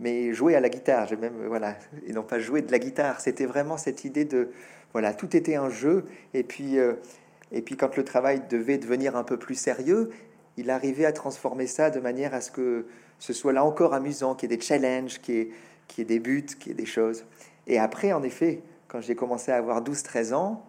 mais 0.00 0.32
jouer 0.32 0.56
à 0.56 0.60
la 0.60 0.68
guitare, 0.68 1.06
j'ai 1.06 1.16
même 1.16 1.46
voilà, 1.46 1.76
et 2.06 2.12
non 2.12 2.22
pas 2.22 2.38
jouer 2.38 2.62
de 2.62 2.72
la 2.72 2.78
guitare. 2.78 3.20
C'était 3.20 3.46
vraiment 3.46 3.76
cette 3.76 4.04
idée 4.04 4.24
de 4.24 4.50
voilà, 4.92 5.14
tout 5.14 5.36
était 5.36 5.56
un 5.56 5.68
jeu, 5.68 6.04
et 6.34 6.42
puis 6.42 6.78
euh, 6.78 6.94
et 7.52 7.62
puis 7.62 7.76
quand 7.76 7.96
le 7.96 8.04
travail 8.04 8.42
devait 8.48 8.78
devenir 8.78 9.16
un 9.16 9.24
peu 9.24 9.36
plus 9.36 9.54
sérieux, 9.54 10.10
il 10.56 10.70
arrivait 10.70 11.04
à 11.04 11.12
transformer 11.12 11.66
ça 11.66 11.90
de 11.90 12.00
manière 12.00 12.34
à 12.34 12.40
ce 12.40 12.50
que 12.50 12.86
ce 13.18 13.32
soit 13.32 13.52
là 13.52 13.64
encore 13.64 13.94
amusant, 13.94 14.34
qu'il 14.34 14.50
y 14.50 14.54
ait 14.54 14.56
des 14.56 14.62
challenges, 14.62 15.20
qu'il 15.20 15.34
y 15.36 15.52
qu'il 15.90 16.02
y 16.02 16.02
ait 16.02 16.18
des 16.18 16.20
buts, 16.20 16.46
qu'il 16.46 16.68
y 16.68 16.70
ait 16.70 16.74
des 16.74 16.86
choses. 16.86 17.24
Et 17.66 17.78
après, 17.78 18.12
en 18.12 18.22
effet, 18.22 18.62
quand 18.88 19.00
j'ai 19.00 19.14
commencé 19.14 19.50
à 19.50 19.56
avoir 19.56 19.82
12-13 19.82 20.34
ans, 20.34 20.64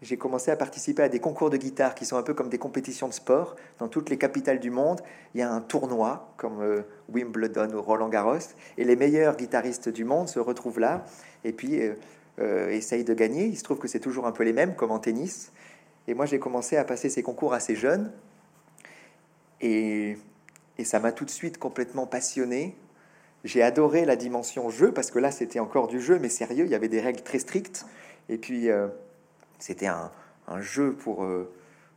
j'ai 0.00 0.16
commencé 0.16 0.50
à 0.50 0.56
participer 0.56 1.02
à 1.02 1.08
des 1.08 1.18
concours 1.18 1.50
de 1.50 1.56
guitare 1.56 1.94
qui 1.94 2.06
sont 2.06 2.16
un 2.16 2.22
peu 2.22 2.32
comme 2.32 2.48
des 2.48 2.58
compétitions 2.58 3.08
de 3.08 3.12
sport. 3.12 3.56
Dans 3.78 3.88
toutes 3.88 4.10
les 4.10 4.18
capitales 4.18 4.60
du 4.60 4.70
monde, 4.70 5.00
il 5.34 5.40
y 5.40 5.42
a 5.42 5.52
un 5.52 5.60
tournoi 5.60 6.32
comme 6.36 6.60
euh, 6.60 6.82
Wimbledon 7.08 7.72
ou 7.74 7.82
Roland 7.82 8.08
Garros, 8.08 8.38
et 8.76 8.84
les 8.84 8.94
meilleurs 8.94 9.36
guitaristes 9.36 9.88
du 9.88 10.04
monde 10.04 10.28
se 10.28 10.38
retrouvent 10.38 10.78
là 10.78 11.04
et 11.44 11.52
puis 11.52 11.80
euh, 11.80 11.94
euh, 12.38 12.70
essayent 12.70 13.04
de 13.04 13.14
gagner. 13.14 13.46
Il 13.46 13.56
se 13.56 13.64
trouve 13.64 13.78
que 13.78 13.88
c'est 13.88 13.98
toujours 13.98 14.26
un 14.26 14.32
peu 14.32 14.44
les 14.44 14.52
mêmes, 14.52 14.76
comme 14.76 14.92
en 14.92 15.00
tennis. 15.00 15.52
Et 16.06 16.14
moi, 16.14 16.26
j'ai 16.26 16.38
commencé 16.38 16.76
à 16.76 16.84
passer 16.84 17.10
ces 17.10 17.22
concours 17.22 17.52
assez 17.52 17.74
jeune, 17.74 18.12
et, 19.60 20.16
et 20.78 20.84
ça 20.84 21.00
m'a 21.00 21.10
tout 21.10 21.24
de 21.24 21.30
suite 21.30 21.58
complètement 21.58 22.06
passionné. 22.06 22.76
J'ai 23.42 23.62
adoré 23.62 24.04
la 24.04 24.14
dimension 24.14 24.70
jeu 24.70 24.92
parce 24.92 25.10
que 25.10 25.18
là, 25.18 25.32
c'était 25.32 25.58
encore 25.58 25.88
du 25.88 26.00
jeu, 26.00 26.18
mais 26.20 26.28
sérieux. 26.28 26.64
Il 26.64 26.70
y 26.70 26.74
avait 26.74 26.88
des 26.88 27.00
règles 27.00 27.22
très 27.22 27.38
strictes. 27.38 27.86
Et 28.28 28.36
puis 28.36 28.68
c'était 29.58 29.86
un, 29.86 30.10
jeu 30.60 30.92
pour, 30.92 31.24
euh, 31.24 31.50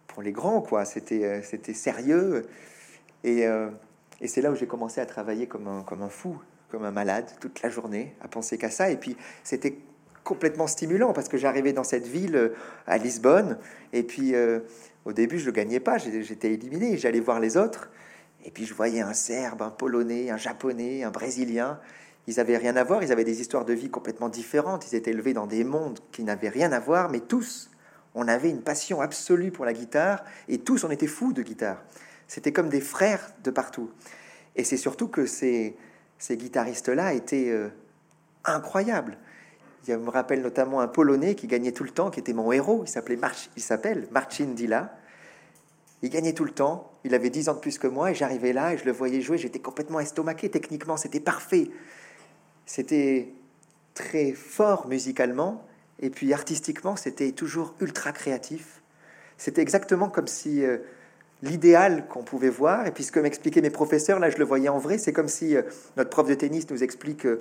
pour 0.08 0.22
les 0.22 0.32
grands, 0.32 0.62
quoi. 0.62 0.86
C'était, 0.86 1.24
euh, 1.24 1.42
c'était 1.42 1.74
sérieux. 1.74 2.46
Et, 3.24 3.48
euh, 3.48 3.70
et 4.20 4.28
c'est 4.28 4.42
là 4.42 4.52
où 4.52 4.56
j'ai 4.56 4.68
commencé 4.68 5.00
à 5.00 5.06
travailler 5.06 5.48
comme 5.48 5.68
un, 5.68 5.84
comme 5.84 6.02
un 6.02 6.10
fou, 6.10 6.42
comme 6.70 6.84
un 6.84 6.92
malade, 6.92 7.32
toute 7.40 7.62
la 7.62 7.70
journée, 7.70 8.16
à 8.22 8.28
penser 8.28 8.58
qu'à 8.58 8.70
ça. 8.70 8.90
Et 8.90 8.98
puis, 8.98 9.16
c'était 9.44 9.78
complètement 10.24 10.68
stimulant 10.68 11.14
parce 11.14 11.30
que 11.30 11.38
j'arrivais 11.38 11.74
dans 11.74 11.84
cette 11.84 12.08
ville 12.08 12.52
à 12.88 12.98
Lisbonne. 12.98 13.58
Et 13.94 14.04
puis, 14.04 14.36
au 15.06 15.14
début, 15.14 15.40
je 15.40 15.50
ne 15.50 15.56
gagnais 15.56 15.80
pas, 15.80 15.98
j'étais 15.98 16.54
éliminé. 16.54 16.98
J'allais 16.98 17.20
voir 17.20 17.40
les 17.40 17.58
autres. 17.58 17.90
Et 18.46 18.52
puis, 18.52 18.66
je 18.66 18.74
voyais 18.74 19.02
un 19.02 19.14
Serbe, 19.14 19.62
un 19.64 19.72
Polonais, 19.72 20.30
un 20.30 20.38
Japonais, 20.38 21.04
un 21.04 21.12
Brésilien. 21.12 21.80
Ils 22.28 22.40
avaient 22.40 22.58
rien 22.58 22.76
à 22.76 22.84
voir, 22.84 23.04
ils 23.04 23.12
avaient 23.12 23.24
des 23.24 23.42
histoires 23.42 23.66
de 23.66 23.74
vie 23.74 23.90
complètement 23.90 24.30
différentes, 24.30 24.92
ils 24.92 24.96
étaient 24.96 25.12
élevés 25.12 25.34
dans 25.34 25.48
des 25.48 25.64
mondes 25.64 26.00
qui 26.12 26.24
n'avaient 26.24 26.50
rien 26.50 26.72
à 26.72 26.80
voir, 26.80 27.10
mais 27.10 27.20
tous, 27.20 27.72
on 28.14 28.28
avait 28.28 28.50
une 28.50 28.62
passion 28.62 29.02
absolue 29.02 29.52
pour 29.52 29.66
la 29.66 29.74
guitare, 29.74 30.24
et 30.48 30.60
tous, 30.60 30.84
on 30.84 30.92
était 30.92 31.08
fous 31.08 31.34
de 31.34 31.42
guitare. 31.42 31.82
C'était 32.28 32.54
comme 32.54 32.70
des 32.70 32.82
frères 32.82 33.34
de 33.44 33.52
partout. 33.52 33.90
Et 34.56 34.64
c'est 34.64 34.78
surtout 34.78 35.08
que 35.08 35.26
ces, 35.26 35.76
guitaristes-là 36.30 37.14
étaient 37.14 37.50
euh, 37.50 37.70
incroyables. 38.46 39.18
Il 39.88 39.98
me 39.98 40.10
rappelle 40.10 40.42
notamment 40.42 40.80
un 40.82 40.88
Polonais 40.88 41.36
qui 41.36 41.48
gagnait 41.48 41.72
tout 41.72 41.84
le 41.84 41.90
temps, 41.90 42.12
qui 42.12 42.20
était 42.20 42.34
mon 42.34 42.52
héros. 42.52 42.84
Il 42.86 42.90
s'appelait 42.90 43.20
il 43.56 43.64
s'appelle 43.64 44.08
Marcin 44.12 44.46
Dilla. 44.46 44.96
Il 46.04 46.10
gagnait 46.10 46.34
tout 46.34 46.46
le 46.46 46.52
temps. 46.52 46.92
Il 47.04 47.16
avait 47.16 47.30
10 47.30 47.50
ans 47.50 47.56
de 47.56 47.60
plus 47.60 47.80
que 47.80 47.88
moi 47.88 48.12
et 48.12 48.16
j'arrivais 48.16 48.54
là 48.54 48.74
et 48.74 48.78
je 48.78 48.86
le 48.86 48.92
voyais 48.92 49.22
jouer. 49.22 49.38
J'étais 49.38 49.60
complètement 49.60 50.00
estomaqué. 50.00 50.50
Techniquement, 50.50 50.98
c'était 50.98 51.20
parfait. 51.20 51.70
C'était 52.66 53.30
très 53.94 54.32
fort 54.32 54.88
musicalement, 54.88 55.66
et 56.00 56.10
puis 56.10 56.34
artistiquement, 56.34 56.96
c'était 56.96 57.32
toujours 57.32 57.76
ultra 57.80 58.12
créatif. 58.12 58.82
C'était 59.38 59.62
exactement 59.62 60.10
comme 60.10 60.28
si 60.28 60.64
euh, 60.64 60.78
l'idéal 61.44 62.08
qu'on 62.08 62.24
pouvait 62.24 62.50
voir, 62.50 62.88
et 62.88 62.92
puis 62.92 63.04
ce 63.04 63.12
que 63.12 63.20
m'expliquaient 63.20 63.62
mes 63.62 63.70
professeurs, 63.70 64.20
là 64.20 64.30
je 64.30 64.38
le 64.38 64.46
voyais 64.46 64.70
en 64.70 64.80
vrai, 64.80 64.98
c'est 64.98 65.14
comme 65.14 65.28
si 65.28 65.56
euh, 65.56 65.64
notre 65.98 66.10
prof 66.10 66.28
de 66.28 66.34
tennis 66.34 66.70
nous 66.70 66.84
explique 66.84 67.26
euh, 67.26 67.40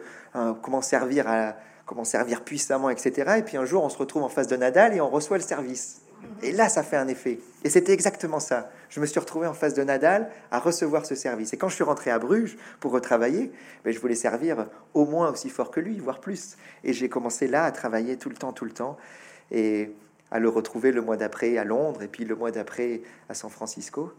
comment 0.63 0.83
servir 0.83 1.29
à 1.29 1.57
comment 1.87 2.05
servir 2.05 2.45
puissamment, 2.45 2.89
etc. 2.89 3.33
Et 3.39 3.43
puis 3.43 3.57
un 3.57 3.65
jour, 3.65 3.83
on 3.83 3.89
se 3.89 3.99
retrouve 3.99 4.23
en 4.23 4.29
face 4.29 4.47
de 4.47 4.57
Nadal 4.57 4.95
et 4.95 5.01
on 5.01 5.11
reçoit 5.11 5.39
le 5.39 5.43
service. 5.43 6.03
Et 6.41 6.53
là, 6.53 6.69
ça 6.69 6.85
fait 6.85 6.97
un 6.97 7.09
effet. 7.09 7.41
Et 7.65 7.71
c'était 7.71 7.93
exactement 7.93 8.39
ça. 8.39 8.71
Je 8.91 9.01
me 9.01 9.07
suis 9.07 9.21
retrouvé 9.21 9.47
en 9.47 9.55
face 9.55 9.75
de 9.75 9.83
Nadal 9.83 10.31
à 10.51 10.59
recevoir 10.59 11.07
ce 11.07 11.15
service. 11.15 11.53
Et 11.53 11.57
quand 11.57 11.69
je 11.69 11.77
suis 11.77 11.85
rentré 11.85 12.11
à 12.11 12.19
Bruges 12.19 12.57
pour 12.81 12.93
retravailler, 12.93 13.53
ben, 13.85 13.93
je 13.93 13.99
voulais 14.01 14.17
servir 14.17 14.67
au 14.95 15.07
moins 15.07 15.31
aussi 15.31 15.49
fort 15.49 15.71
que 15.71 15.81
lui, 15.81 15.99
voire 15.99 16.21
plus. 16.21 16.57
Et 16.85 16.93
j'ai 16.93 17.09
commencé 17.09 17.47
là 17.47 17.65
à 17.65 17.73
travailler 17.73 18.17
tout 18.17 18.29
le 18.29 18.37
temps, 18.37 18.53
tout 18.53 18.65
le 18.65 18.73
temps. 18.73 18.99
Et 19.53 19.93
à 20.31 20.39
le 20.39 20.49
retrouver 20.49 20.93
le 20.93 21.03
mois 21.03 21.17
d'après 21.17 21.57
à 21.59 21.65
Londres 21.65 22.03
et 22.03 22.09
puis 22.09 22.25
le 22.25 22.37
mois 22.37 22.51
d'après 22.51 23.03
à 23.29 23.35
San 23.35 23.51
Francisco, 23.51 24.13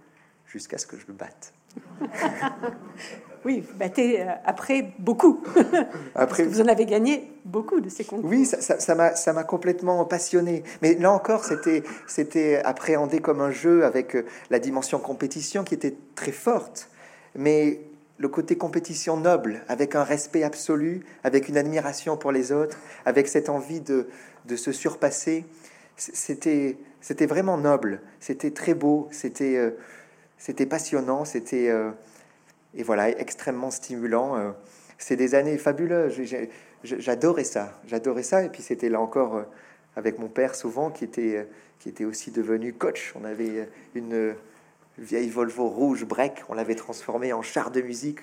jusqu'à 0.46 0.78
ce 0.78 0.86
que 0.86 0.98
je 0.98 1.08
le 1.08 1.14
batte. 1.14 1.54
oui, 3.46 3.64
vous 3.68 3.78
battez 3.78 4.22
euh, 4.22 4.26
après 4.46 4.94
beaucoup. 5.00 5.44
après, 6.16 6.44
vous 6.44 6.62
en 6.62 6.68
avez 6.68 6.86
gagné 6.86 7.32
beaucoup 7.46 7.80
de 7.82 7.90
ces 7.90 8.04
concours. 8.04 8.30
Oui, 8.30 8.46
ça 8.46 8.96
m'a 8.96 9.16
ça, 9.16 9.34
m'a 9.34 9.44
complètement 9.44 10.04
passionné. 10.06 10.64
Mais 10.82 10.96
là 10.96 11.12
encore, 11.12 11.46
c'était 11.46 11.84
c'était 12.08 12.62
appréhendé 12.64 13.20
comme 13.20 13.42
un 13.42 13.52
jeu 13.52 13.86
avec 13.86 14.16
euh, 14.16 14.26
la 14.50 14.60
dimension 14.60 15.00
compétition 15.00 15.64
qui 15.64 15.74
était 15.74 15.96
très 16.16 16.32
forte. 16.32 16.90
Mais 17.36 17.82
le 18.18 18.28
côté 18.28 18.56
compétition 18.56 19.18
noble, 19.18 19.64
avec 19.68 19.96
un 19.96 20.04
respect 20.04 20.44
absolu, 20.44 21.04
avec 21.24 21.50
une 21.50 21.58
admiration 21.58 22.18
pour 22.18 22.32
les 22.32 22.52
autres, 22.52 22.78
avec 23.06 23.28
cette 23.28 23.50
envie 23.50 23.82
de, 23.82 24.08
de 24.46 24.56
se 24.56 24.72
surpasser, 24.72 25.46
c'était 25.98 26.78
c'était 27.02 27.26
vraiment 27.26 27.58
noble, 27.58 28.02
c'était 28.20 28.52
très 28.52 28.76
beau, 28.76 29.08
c'était 29.12 29.58
euh, 29.58 29.72
c'était 30.42 30.66
passionnant, 30.66 31.24
c'était 31.24 31.70
euh, 31.70 31.92
et 32.74 32.82
voilà 32.82 33.10
extrêmement 33.10 33.70
stimulant. 33.70 34.38
Euh. 34.38 34.50
c'est 34.98 35.16
des 35.16 35.36
années 35.36 35.60
fabuleuses. 35.60 36.20
J'adorais 36.84 37.44
ça, 37.44 37.80
j'adorais 37.86 38.24
ça. 38.24 38.44
Et 38.44 38.50
puis 38.50 38.64
c'était 38.64 38.89
là 38.89 39.00
encore 39.00 39.46
avec 39.96 40.18
mon 40.18 40.30
père 40.30 40.56
souvent 40.56 40.89
qui 40.89 41.04
était 41.04 41.48
qui 41.78 41.89
était 41.89 42.06
aussi 42.06 42.32
devenu 42.32 42.74
coach. 42.74 43.14
On 43.22 43.24
avait 43.24 43.70
une 43.94 44.34
vieille 44.98 45.30
Volvo 45.30 45.68
rouge 45.68 46.06
break, 46.06 46.44
on 46.50 46.56
l'avait 46.56 46.74
transformé 46.74 47.34
en 47.34 47.44
char 47.44 47.70
de 47.70 47.82
musique. 47.82 48.20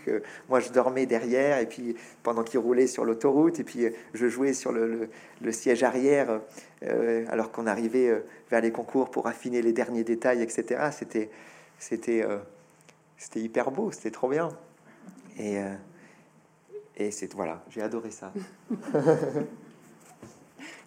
moi, 0.48 0.58
je 0.58 0.70
dormais 0.70 1.06
derrière, 1.06 1.58
et 1.58 1.66
puis 1.66 1.96
pendant 2.22 2.42
qu'il 2.42 2.58
roulait 2.58 2.86
sur 2.86 3.04
l'autoroute, 3.04 3.58
et 3.58 3.64
puis 3.64 3.86
je 4.12 4.28
jouais 4.28 4.52
sur 4.52 4.70
le, 4.70 5.08
siège 5.50 5.82
arrière, 5.82 6.40
alors 7.28 7.50
qu'on 7.52 7.66
arrivait 7.66 8.22
vers 8.50 8.60
les 8.60 8.70
concours 8.70 9.10
pour 9.10 9.28
affiner 9.28 9.62
les 9.62 9.72
derniers 9.72 10.04
détails, 10.04 10.42
etc. 10.42 10.90
C'était 10.92 11.30
c'était 11.78 12.22
euh, 12.22 12.38
c'était 13.18 13.40
hyper 13.40 13.70
beau, 13.70 13.90
c'était 13.92 14.10
trop 14.10 14.28
bien. 14.28 14.48
Et, 15.38 15.58
euh, 15.58 15.74
et 16.96 17.10
c'est 17.10 17.32
voilà, 17.34 17.62
j'ai 17.68 17.82
adoré 17.82 18.10
ça. 18.10 18.32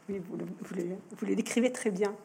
oui, 0.09 0.21
vous 0.27 0.37
le, 0.37 0.45
vous, 1.17 1.25
le, 1.25 1.35
décrivez 1.35 1.71
très 1.71 1.91
bien. 1.91 2.15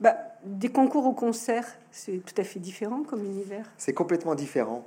Bah, 0.00 0.16
des 0.44 0.70
concours 0.70 1.06
au 1.06 1.12
concert, 1.12 1.66
c'est 1.92 2.18
tout 2.24 2.34
à 2.40 2.44
fait 2.44 2.58
différent 2.58 3.04
comme 3.04 3.24
univers. 3.24 3.70
C'est 3.78 3.94
complètement 3.94 4.34
différent. 4.34 4.86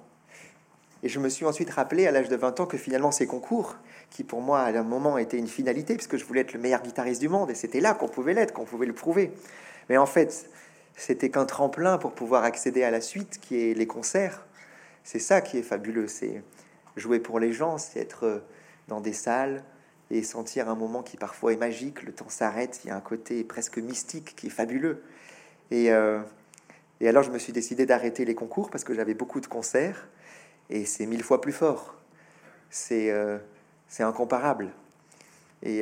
Et 1.04 1.10
je 1.10 1.20
me 1.20 1.30
suis 1.30 1.46
ensuite 1.46 1.70
rappelé 1.70 2.08
à 2.08 2.12
l'âge 2.12 2.28
de 2.28 2.36
20 2.36 2.60
ans 2.60 2.66
que 2.66 2.78
finalement 2.78 3.12
ces 3.12 3.28
concours, 3.28 3.76
qui 4.10 4.24
pour 4.24 4.42
moi 4.42 4.62
à 4.62 4.70
un 4.70 4.84
moment 4.84 5.18
étaient 5.18 5.38
une 5.38 5.48
finalité, 5.48 5.96
puisque 5.96 6.18
je 6.18 6.26
voulais 6.26 6.42
être 6.42 6.54
le 6.54 6.60
meilleur 6.60 6.82
guitariste 6.82 7.22
du 7.22 7.30
monde, 7.30 7.52
et 7.52 7.56
c'était 7.56 7.80
là 7.80 7.94
qu'on 7.94 8.08
pouvait 8.10 8.34
l'être, 8.34 8.54
qu'on 8.54 8.66
pouvait 8.66 8.86
le 8.86 8.94
prouver. 8.94 9.32
Mais 9.90 9.98
en 9.98 10.06
fait, 10.06 10.50
c'était 10.98 11.30
qu'un 11.30 11.46
tremplin 11.46 12.00
pour 12.00 12.12
pouvoir 12.14 12.44
accéder 12.44 12.84
à 12.84 12.92
la 12.92 13.02
suite, 13.02 13.40
qui 13.40 13.56
est 13.56 13.74
les 13.76 13.88
concerts. 13.88 14.46
C'est 15.04 15.20
ça 15.20 15.42
qui 15.42 15.60
est 15.60 15.64
fabuleux, 15.64 16.08
c'est 16.08 16.42
jouer 16.98 17.20
pour 17.20 17.40
les 17.40 17.54
gens, 17.54 17.78
c'est 17.78 18.00
être 18.00 18.26
euh, 18.26 18.40
dans 18.88 19.00
des 19.00 19.14
salles 19.14 19.64
et 20.10 20.24
sentir 20.24 20.68
un 20.70 20.76
moment 20.76 21.04
qui 21.04 21.16
parfois 21.16 21.54
est 21.54 21.58
magique, 21.58 22.02
le 22.02 22.12
temps 22.12 22.30
s'arrête, 22.30 22.82
il 22.84 22.88
y 22.88 22.92
a 22.92 22.96
un 22.96 23.02
côté 23.02 23.44
presque 23.44 23.78
mystique 23.78 24.36
qui 24.36 24.48
est 24.48 24.50
fabuleux. 24.50 25.04
Et, 25.70 25.92
euh, 25.92 26.20
et 27.00 27.08
alors 27.08 27.22
je 27.24 27.30
me 27.30 27.38
suis 27.38 27.54
décidé 27.54 27.86
d'arrêter 27.86 28.26
les 28.26 28.36
concours 28.36 28.72
parce 28.72 28.84
que 28.84 28.96
j'avais 28.96 29.14
beaucoup 29.14 29.40
de 29.40 29.48
concerts 29.48 30.10
et 30.72 30.86
c'est 30.86 31.06
mille 31.06 31.24
fois 31.24 31.42
plus 31.42 31.52
fort. 31.52 31.96
C'est 32.72 33.12
euh, 33.12 33.38
incomparable. 34.00 34.72
Et, 35.64 35.82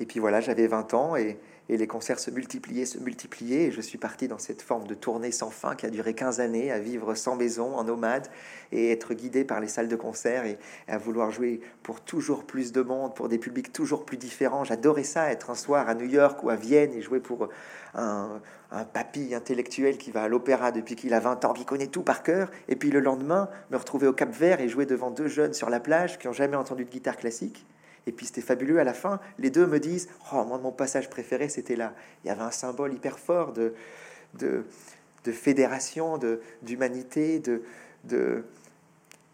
et 0.00 0.06
puis 0.06 0.18
voilà, 0.18 0.40
j'avais 0.40 0.66
20 0.66 0.94
ans 0.94 1.14
et, 1.14 1.38
et 1.68 1.76
les 1.76 1.86
concerts 1.86 2.18
se 2.18 2.30
multipliaient, 2.30 2.84
se 2.84 2.98
multipliaient, 2.98 3.64
et 3.64 3.70
je 3.70 3.80
suis 3.80 3.98
parti 3.98 4.28
dans 4.28 4.38
cette 4.38 4.62
forme 4.62 4.86
de 4.86 4.94
tournée 4.94 5.32
sans 5.32 5.50
fin 5.50 5.74
qui 5.74 5.86
a 5.86 5.90
duré 5.90 6.14
15 6.14 6.40
années, 6.40 6.70
à 6.70 6.78
vivre 6.78 7.14
sans 7.14 7.36
maison, 7.36 7.76
en 7.76 7.84
nomade, 7.84 8.28
et 8.72 8.90
être 8.90 9.14
guidé 9.14 9.44
par 9.44 9.60
les 9.60 9.68
salles 9.68 9.88
de 9.88 9.96
concert, 9.96 10.44
et, 10.44 10.58
à 10.88 10.98
vouloir 10.98 11.30
jouer 11.30 11.60
pour 11.82 12.00
toujours 12.00 12.44
plus 12.44 12.72
de 12.72 12.82
monde, 12.82 13.14
pour 13.14 13.28
des 13.28 13.38
publics 13.38 13.72
toujours 13.72 14.04
plus 14.04 14.18
différents. 14.18 14.64
J'adorais 14.64 15.04
ça, 15.04 15.30
être 15.30 15.50
un 15.50 15.54
soir 15.54 15.88
à 15.88 15.94
New 15.94 16.06
York 16.06 16.42
ou 16.42 16.50
à 16.50 16.56
Vienne, 16.56 16.92
et 16.92 17.00
jouer 17.00 17.20
pour 17.20 17.48
un, 17.94 18.40
un 18.70 18.84
papy 18.84 19.34
intellectuel 19.34 19.96
qui 19.96 20.10
va 20.10 20.24
à 20.24 20.28
l'opéra 20.28 20.72
depuis 20.72 20.96
qu'il 20.96 21.14
a 21.14 21.20
20 21.20 21.44
ans, 21.44 21.52
qui 21.52 21.64
connaît 21.64 21.86
tout 21.86 22.02
par 22.02 22.22
cœur, 22.22 22.50
et 22.68 22.76
puis 22.76 22.90
le 22.90 23.00
lendemain, 23.00 23.48
me 23.70 23.76
retrouver 23.76 24.06
au 24.06 24.12
Cap 24.12 24.30
Vert 24.30 24.60
et 24.60 24.68
jouer 24.68 24.84
devant 24.84 25.10
deux 25.10 25.28
jeunes 25.28 25.54
sur 25.54 25.70
la 25.70 25.80
plage 25.80 26.18
qui 26.18 26.28
ont 26.28 26.32
jamais 26.32 26.56
entendu 26.56 26.84
de 26.84 26.90
guitare 26.90 27.16
classique. 27.16 27.64
Et 28.06 28.12
puis 28.12 28.26
c'était 28.26 28.40
fabuleux 28.40 28.78
à 28.78 28.84
la 28.84 28.94
fin. 28.94 29.20
Les 29.38 29.50
deux 29.50 29.66
me 29.66 29.80
disent 29.80 30.08
Oh, 30.32 30.44
moi, 30.44 30.58
mon 30.58 30.72
passage 30.72 31.08
préféré, 31.08 31.48
c'était 31.48 31.76
là. 31.76 31.94
Il 32.24 32.28
y 32.28 32.30
avait 32.30 32.42
un 32.42 32.50
symbole 32.50 32.92
hyper 32.92 33.18
fort 33.18 33.52
de, 33.52 33.74
de, 34.34 34.64
de 35.24 35.32
fédération, 35.32 36.18
d'humanité, 36.62 37.38
de, 37.38 37.62
de, 38.04 38.44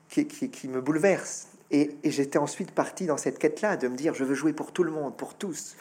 qui, 0.08 0.26
qui, 0.26 0.68
me 0.68 0.80
bouleverse. 0.80 1.48
Et, 1.70 1.96
j'étais 2.04 2.38
ensuite 2.38 2.72
parti 2.72 3.06
dans 3.06 3.16
cette 3.16 3.38
quête-là, 3.38 3.76
de 3.76 3.88
me 3.88 3.96
dire 3.96 4.14
Je 4.14 4.24
veux 4.24 4.34
jouer 4.34 4.52
pour 4.52 4.72
tout 4.72 4.84
le 4.84 4.92
monde, 4.92 5.16
pour 5.16 5.34
tous. 5.34 5.76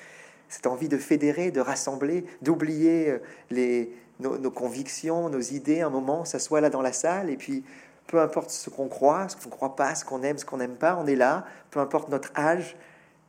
Cette 0.47 0.65
envie 0.65 0.89
de 0.89 0.97
fédérer, 0.97 1.51
de 1.51 1.61
rassembler, 1.61 2.25
d'oublier 2.41 3.09
euh, 3.09 3.19
les, 3.51 3.93
nos, 4.19 4.39
nos, 4.39 4.49
convictions, 4.49 5.29
nos 5.29 5.39
idées, 5.39 5.81
un 5.81 5.91
moment, 5.91 6.25
s'assoit 6.25 6.59
là 6.59 6.71
dans 6.71 6.81
la 6.81 6.91
salle, 6.91 7.29
et 7.29 7.37
puis 7.37 7.63
peu 8.09 8.19
importe 8.19 8.49
ce 8.49 8.71
qu'on 8.71 8.87
croit, 8.87 9.29
ce 9.29 9.35
qu'on 9.35 9.49
ne 9.49 9.51
croit 9.51 9.75
pas, 9.75 9.93
ce 9.93 10.03
qu'on 10.03 10.23
aime, 10.23 10.39
ce 10.39 10.45
qu'on 10.45 10.57
n'aime 10.57 10.75
pas, 10.75 10.97
on 10.99 11.05
est 11.05 11.15
là, 11.15 11.45
peu 11.69 11.79
importe 11.79 12.09
notre 12.09 12.31
âge, 12.35 12.75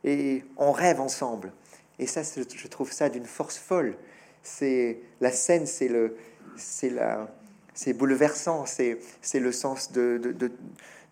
et 0.03 0.43
on 0.57 0.71
rêve 0.71 0.99
ensemble. 0.99 1.51
Et 1.99 2.07
ça, 2.07 2.21
je 2.23 2.67
trouve 2.67 2.91
ça 2.91 3.07
d'une 3.09 3.25
force 3.25 3.59
folle. 3.59 3.95
C'est 4.41 4.97
la 5.21 5.31
scène, 5.31 5.67
c'est 5.67 5.87
le, 5.87 6.17
c'est 6.55 6.89
la, 6.89 7.27
c'est 7.75 7.93
bouleversant, 7.93 8.65
c'est, 8.65 8.97
c'est 9.21 9.39
le 9.39 9.51
sens 9.51 9.91
de, 9.91 10.19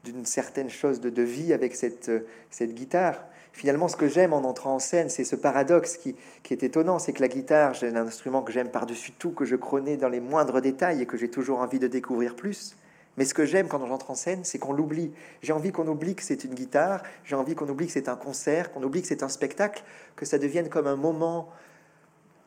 d'une 0.04 0.26
certaine 0.26 0.72
chose 0.72 1.00
de, 1.00 1.22
vie 1.22 1.54
avec 1.54 1.76
cette, 1.76 2.12
cette 2.50 2.74
guitare. 2.74 3.24
Finalement, 3.54 3.88
ce 3.88 3.96
que 3.96 4.08
j'aime 4.08 4.34
en 4.34 4.44
entrant 4.46 4.76
en 4.76 4.80
scène, 4.80 5.10
c'est 5.10 5.24
ce 5.24 5.36
paradoxe 5.36 5.98
qui, 5.98 6.16
qui 6.42 6.54
est 6.54 6.64
étonnant, 6.64 6.98
c'est 6.98 7.14
que 7.14 7.22
la 7.22 7.28
guitare, 7.28 7.76
j'ai 7.76 7.90
un 7.90 8.08
instrument 8.08 8.42
que 8.42 8.52
j'aime 8.52 8.70
par-dessus 8.70 9.12
tout, 9.12 9.32
que 9.32 9.46
je 9.46 9.56
connais 9.56 9.96
dans 9.96 10.10
les 10.10 10.22
moindres 10.22 10.60
détails 10.60 11.04
et 11.04 11.06
que 11.06 11.18
j'ai 11.18 11.30
toujours 11.30 11.60
envie 11.60 11.78
de 11.78 11.88
découvrir 11.88 12.36
plus. 12.36 12.76
Mais 13.20 13.26
ce 13.26 13.34
que 13.34 13.46
j'aime 13.46 13.68
quand 13.68 13.86
j'entre 13.86 14.12
en 14.12 14.16
scène, 14.16 14.46
c'est 14.46 14.60
qu'on 14.60 14.72
l'oublie. 14.72 15.12
J'ai 15.42 15.52
envie 15.52 15.74
qu'on 15.74 15.86
oublie 15.90 16.16
que 16.16 16.24
c'est 16.24 16.46
une 16.46 16.54
guitare, 16.54 17.04
j'ai 17.26 17.36
envie 17.36 17.54
qu'on 17.54 17.68
oublie 17.68 17.88
que 17.88 17.92
c'est 17.92 18.08
un 18.08 18.16
concert, 18.16 18.72
qu'on 18.72 18.82
oublie 18.82 19.02
que 19.02 19.10
c'est 19.10 19.24
un 19.24 19.28
spectacle, 19.28 19.84
que 20.16 20.24
ça 20.26 20.38
devienne 20.38 20.70
comme 20.70 20.88
un 20.88 20.96
moment 20.96 21.50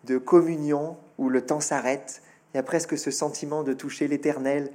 de 0.05 0.16
communion 0.16 0.97
où 1.18 1.29
le 1.29 1.45
temps 1.45 1.61
s'arrête. 1.61 2.23
Il 2.53 2.57
y 2.57 2.61
a 2.61 2.62
presque 2.62 2.97
ce 2.97 3.11
sentiment 3.11 3.64
de 3.64 3.75
toucher 3.75 4.09
l'éternel. 4.09 4.73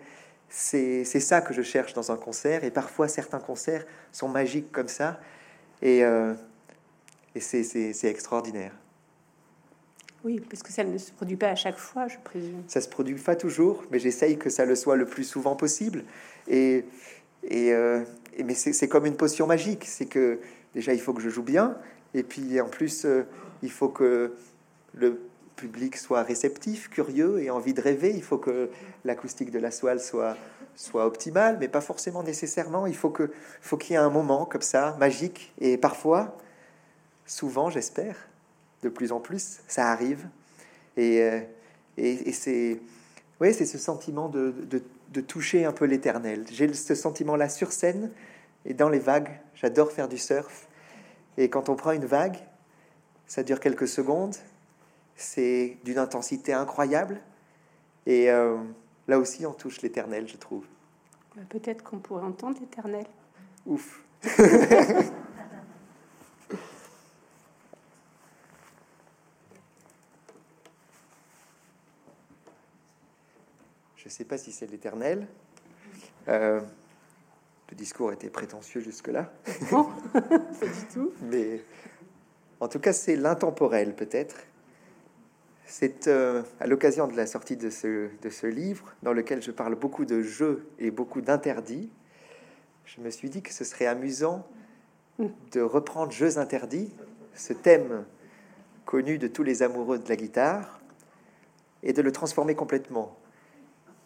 C'est 0.50 1.04
ça 1.04 1.42
que 1.42 1.52
je 1.52 1.64
cherche 1.64 1.96
dans 1.96 2.12
un 2.12 2.16
concert. 2.16 2.64
Et 2.64 2.70
parfois, 2.70 3.08
certains 3.08 3.40
concerts 3.40 3.84
sont 4.12 4.30
magiques 4.30 4.72
comme 4.72 4.90
ça. 4.90 5.20
Et, 5.82 6.06
euh, 6.06 6.36
et 7.34 7.40
c'est 7.40 8.04
extraordinaire. 8.04 8.72
Oui, 10.24 10.40
parce 10.50 10.64
que 10.64 10.72
ça 10.72 10.84
ne 10.84 10.98
se 10.98 11.12
produit 11.12 11.38
pas 11.38 11.50
à 11.50 11.56
chaque 11.56 11.78
fois, 11.78 12.08
je 12.08 12.18
présume. 12.24 12.64
Ça 12.68 12.82
se 12.82 12.90
produit 12.90 13.16
pas 13.16 13.36
toujours, 13.36 13.84
mais 13.92 14.00
j'essaye 14.00 14.38
que 14.38 14.50
ça 14.50 14.66
le 14.66 14.76
soit 14.76 14.96
le 14.96 15.06
plus 15.06 15.24
souvent 15.24 15.56
possible. 15.56 16.04
Et, 16.48 16.84
euh, 17.52 18.04
mais 18.44 18.54
c'est 18.56 18.88
comme 18.88 19.06
une 19.06 19.16
potion 19.16 19.48
magique. 19.48 19.86
C'est 19.86 20.08
que 20.08 20.40
déjà, 20.74 20.94
il 20.94 21.00
faut 21.00 21.14
que 21.14 21.22
je 21.22 21.30
joue 21.30 21.44
bien. 21.44 21.78
Et 22.14 22.24
puis 22.24 22.60
en 22.60 22.68
plus, 22.68 23.06
euh, 23.06 23.24
il 23.62 23.72
faut 23.72 23.90
que 23.90 24.34
le 24.94 25.20
public 25.56 25.98
soit 25.98 26.24
réceptif, 26.24 26.90
curieux 26.90 27.42
et 27.42 27.50
envie 27.50 27.74
de 27.74 27.82
rêver. 27.82 28.14
Il 28.16 28.24
faut 28.24 28.38
que 28.38 28.70
l'acoustique 29.06 29.52
de 29.52 29.60
la 29.60 29.72
soile 29.72 30.00
soit, 30.00 30.36
soit 30.76 31.06
optimale, 31.06 31.58
mais 31.60 31.68
pas 31.68 31.82
forcément 31.82 32.24
nécessairement. 32.24 32.88
Il 32.88 32.96
faut 32.96 33.10
qu'il 33.10 33.30
faut 33.62 33.78
qu'il 33.78 33.92
y 33.92 33.96
ait 33.96 33.98
un 33.98 34.10
moment 34.10 34.46
comme 34.46 34.62
ça, 34.62 34.96
magique. 35.00 35.54
Et 35.60 35.78
parfois, 35.78 36.38
souvent, 37.26 37.70
j'espère, 37.70 38.16
de 38.84 38.90
plus 38.90 39.12
en 39.12 39.20
plus, 39.20 39.60
ça 39.68 39.92
arrive. 39.92 40.28
Et, 40.96 41.22
euh, 41.22 41.40
et, 41.98 42.32
c'est 42.32 42.80
ouais, 43.40 43.54
c'est 43.54 43.66
ce 43.66 43.78
sentiment 43.78 44.30
de, 44.30 44.54
de, 44.70 45.22
toucher 45.22 45.66
un 45.66 45.72
peu 45.72 45.86
l'éternel. 45.86 46.46
J'ai 46.52 46.72
ce 46.74 46.94
sentiment-là 46.94 47.50
sur 47.50 47.72
scène 47.72 48.12
et 48.66 48.74
dans 48.74 48.90
les 48.90 49.00
vagues. 49.00 49.40
J'adore 49.56 49.92
faire 49.92 50.08
du 50.08 50.18
surf. 50.18 50.68
Et 51.38 51.50
quand 51.50 51.70
on 51.70 51.76
prend 51.76 51.92
une 51.92 52.06
vague, 52.06 52.38
ça 53.26 53.42
dure 53.42 53.60
quelques 53.60 53.88
secondes. 53.88 54.36
C'est 55.16 55.78
d'une 55.84 55.98
intensité 55.98 56.54
incroyable. 56.54 57.20
Et 58.06 58.30
euh, 58.30 58.58
là 59.08 59.18
aussi, 59.18 59.46
on 59.46 59.54
touche 59.54 59.82
l'éternel, 59.82 60.28
je 60.28 60.38
trouve. 60.38 60.66
Bah, 61.36 61.42
peut-être 61.50 61.84
qu'on 61.84 61.98
pourrait 61.98 62.26
entendre 62.26 62.60
l'éternel. 62.60 63.06
Ouf. 63.66 64.04
Je 74.08 74.14
ne 74.14 74.16
sais 74.16 74.24
pas 74.24 74.38
si 74.38 74.54
c'est 74.54 74.72
l'éternel. 74.72 75.28
Euh, 76.30 76.62
le 77.70 77.76
discours 77.76 78.14
était 78.14 78.30
prétentieux 78.30 78.80
jusque-là. 78.80 79.34
Non, 79.70 79.90
pas 80.14 80.22
du 80.22 80.86
tout. 80.94 81.12
Mais 81.24 81.60
en 82.62 82.70
tout 82.70 82.80
cas, 82.80 82.94
c'est 82.94 83.18
l'intemporel, 83.18 83.94
peut-être. 83.94 84.38
C'est 85.66 86.08
euh, 86.08 86.42
à 86.62 86.68
l'occasion 86.68 87.10
de 87.10 87.18
la 87.18 87.28
sortie 87.28 87.58
de 87.58 87.70
ce, 87.70 88.08
de 88.22 88.30
ce 88.30 88.48
livre, 88.48 88.96
dans 89.04 89.12
lequel 89.12 89.42
je 89.42 89.52
parle 89.52 89.76
beaucoup 89.76 90.06
de 90.06 90.22
jeux 90.22 90.70
et 90.80 90.90
beaucoup 90.90 91.20
d'interdits, 91.20 91.90
je 92.86 93.02
me 93.02 93.10
suis 93.10 93.30
dit 93.30 93.42
que 93.42 93.52
ce 93.52 93.66
serait 93.66 93.88
amusant 93.88 94.48
de 95.20 95.60
reprendre 95.60 96.14
Jeux 96.14 96.38
interdits, 96.38 96.94
ce 97.36 97.52
thème 97.52 98.06
connu 98.86 99.18
de 99.18 99.28
tous 99.28 99.44
les 99.44 99.64
amoureux 99.64 100.00
de 100.00 100.08
la 100.08 100.16
guitare, 100.16 100.80
et 101.84 101.92
de 101.92 102.02
le 102.02 102.14
transformer 102.14 102.56
complètement. 102.56 103.18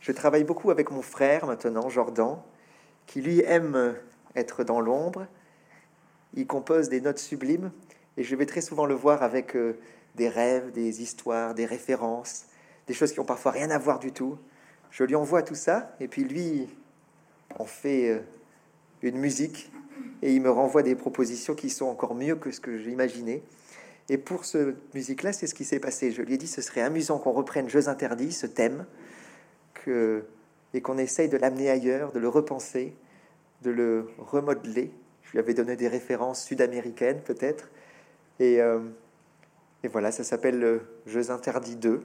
Je 0.01 0.11
travaille 0.11 0.43
beaucoup 0.43 0.71
avec 0.71 0.89
mon 0.89 1.03
frère 1.03 1.45
maintenant, 1.45 1.87
Jordan, 1.87 2.37
qui 3.05 3.21
lui 3.21 3.41
aime 3.41 3.95
être 4.35 4.63
dans 4.63 4.81
l'ombre. 4.81 5.27
Il 6.33 6.47
compose 6.47 6.89
des 6.89 7.01
notes 7.01 7.19
sublimes, 7.19 7.71
et 8.17 8.23
je 8.23 8.35
vais 8.35 8.47
très 8.47 8.61
souvent 8.61 8.87
le 8.87 8.95
voir 8.95 9.21
avec 9.21 9.55
euh, 9.55 9.77
des 10.15 10.27
rêves, 10.27 10.71
des 10.71 11.03
histoires, 11.03 11.53
des 11.53 11.67
références, 11.67 12.45
des 12.87 12.95
choses 12.95 13.11
qui 13.13 13.19
ont 13.19 13.25
parfois 13.25 13.51
rien 13.51 13.69
à 13.69 13.77
voir 13.77 13.99
du 13.99 14.11
tout. 14.11 14.39
Je 14.89 15.03
lui 15.03 15.13
envoie 15.13 15.43
tout 15.43 15.55
ça, 15.55 15.95
et 15.99 16.07
puis 16.07 16.23
lui 16.23 16.67
en 17.59 17.65
fait 17.65 18.09
euh, 18.09 18.19
une 19.03 19.19
musique, 19.19 19.71
et 20.23 20.33
il 20.33 20.41
me 20.41 20.49
renvoie 20.49 20.81
des 20.81 20.95
propositions 20.95 21.53
qui 21.53 21.69
sont 21.69 21.85
encore 21.85 22.15
mieux 22.15 22.35
que 22.35 22.49
ce 22.49 22.59
que 22.59 22.79
j'imaginais. 22.79 23.43
Et 24.09 24.17
pour 24.17 24.45
ce 24.45 24.73
musique-là, 24.95 25.31
c'est 25.31 25.45
ce 25.45 25.53
qui 25.53 25.63
s'est 25.63 25.79
passé. 25.79 26.11
Je 26.11 26.23
lui 26.23 26.33
ai 26.33 26.37
dit, 26.37 26.47
ce 26.47 26.63
serait 26.63 26.81
amusant 26.81 27.19
qu'on 27.19 27.33
reprenne 27.33 27.69
Jeux 27.69 27.87
interdits, 27.87 28.31
ce 28.31 28.47
thème, 28.47 28.87
et 29.87 30.81
qu'on 30.81 30.97
essaye 30.97 31.29
de 31.29 31.37
l'amener 31.37 31.69
ailleurs, 31.69 32.11
de 32.11 32.19
le 32.19 32.27
repenser, 32.27 32.95
de 33.61 33.71
le 33.71 34.09
remodeler. 34.17 34.91
Je 35.23 35.31
lui 35.31 35.39
avais 35.39 35.53
donné 35.53 35.75
des 35.75 35.87
références 35.87 36.43
sud-américaines, 36.43 37.21
peut-être. 37.21 37.69
Et, 38.39 38.61
euh, 38.61 38.79
et 39.83 39.87
voilà, 39.87 40.11
ça 40.11 40.23
s'appelle 40.23 40.81
Jeux 41.05 41.31
interdits 41.31 41.75
2. 41.75 42.03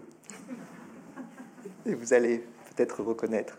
Et 1.86 1.94
vous 1.94 2.12
allez 2.12 2.38
peut-être 2.74 3.02
reconnaître. 3.02 3.58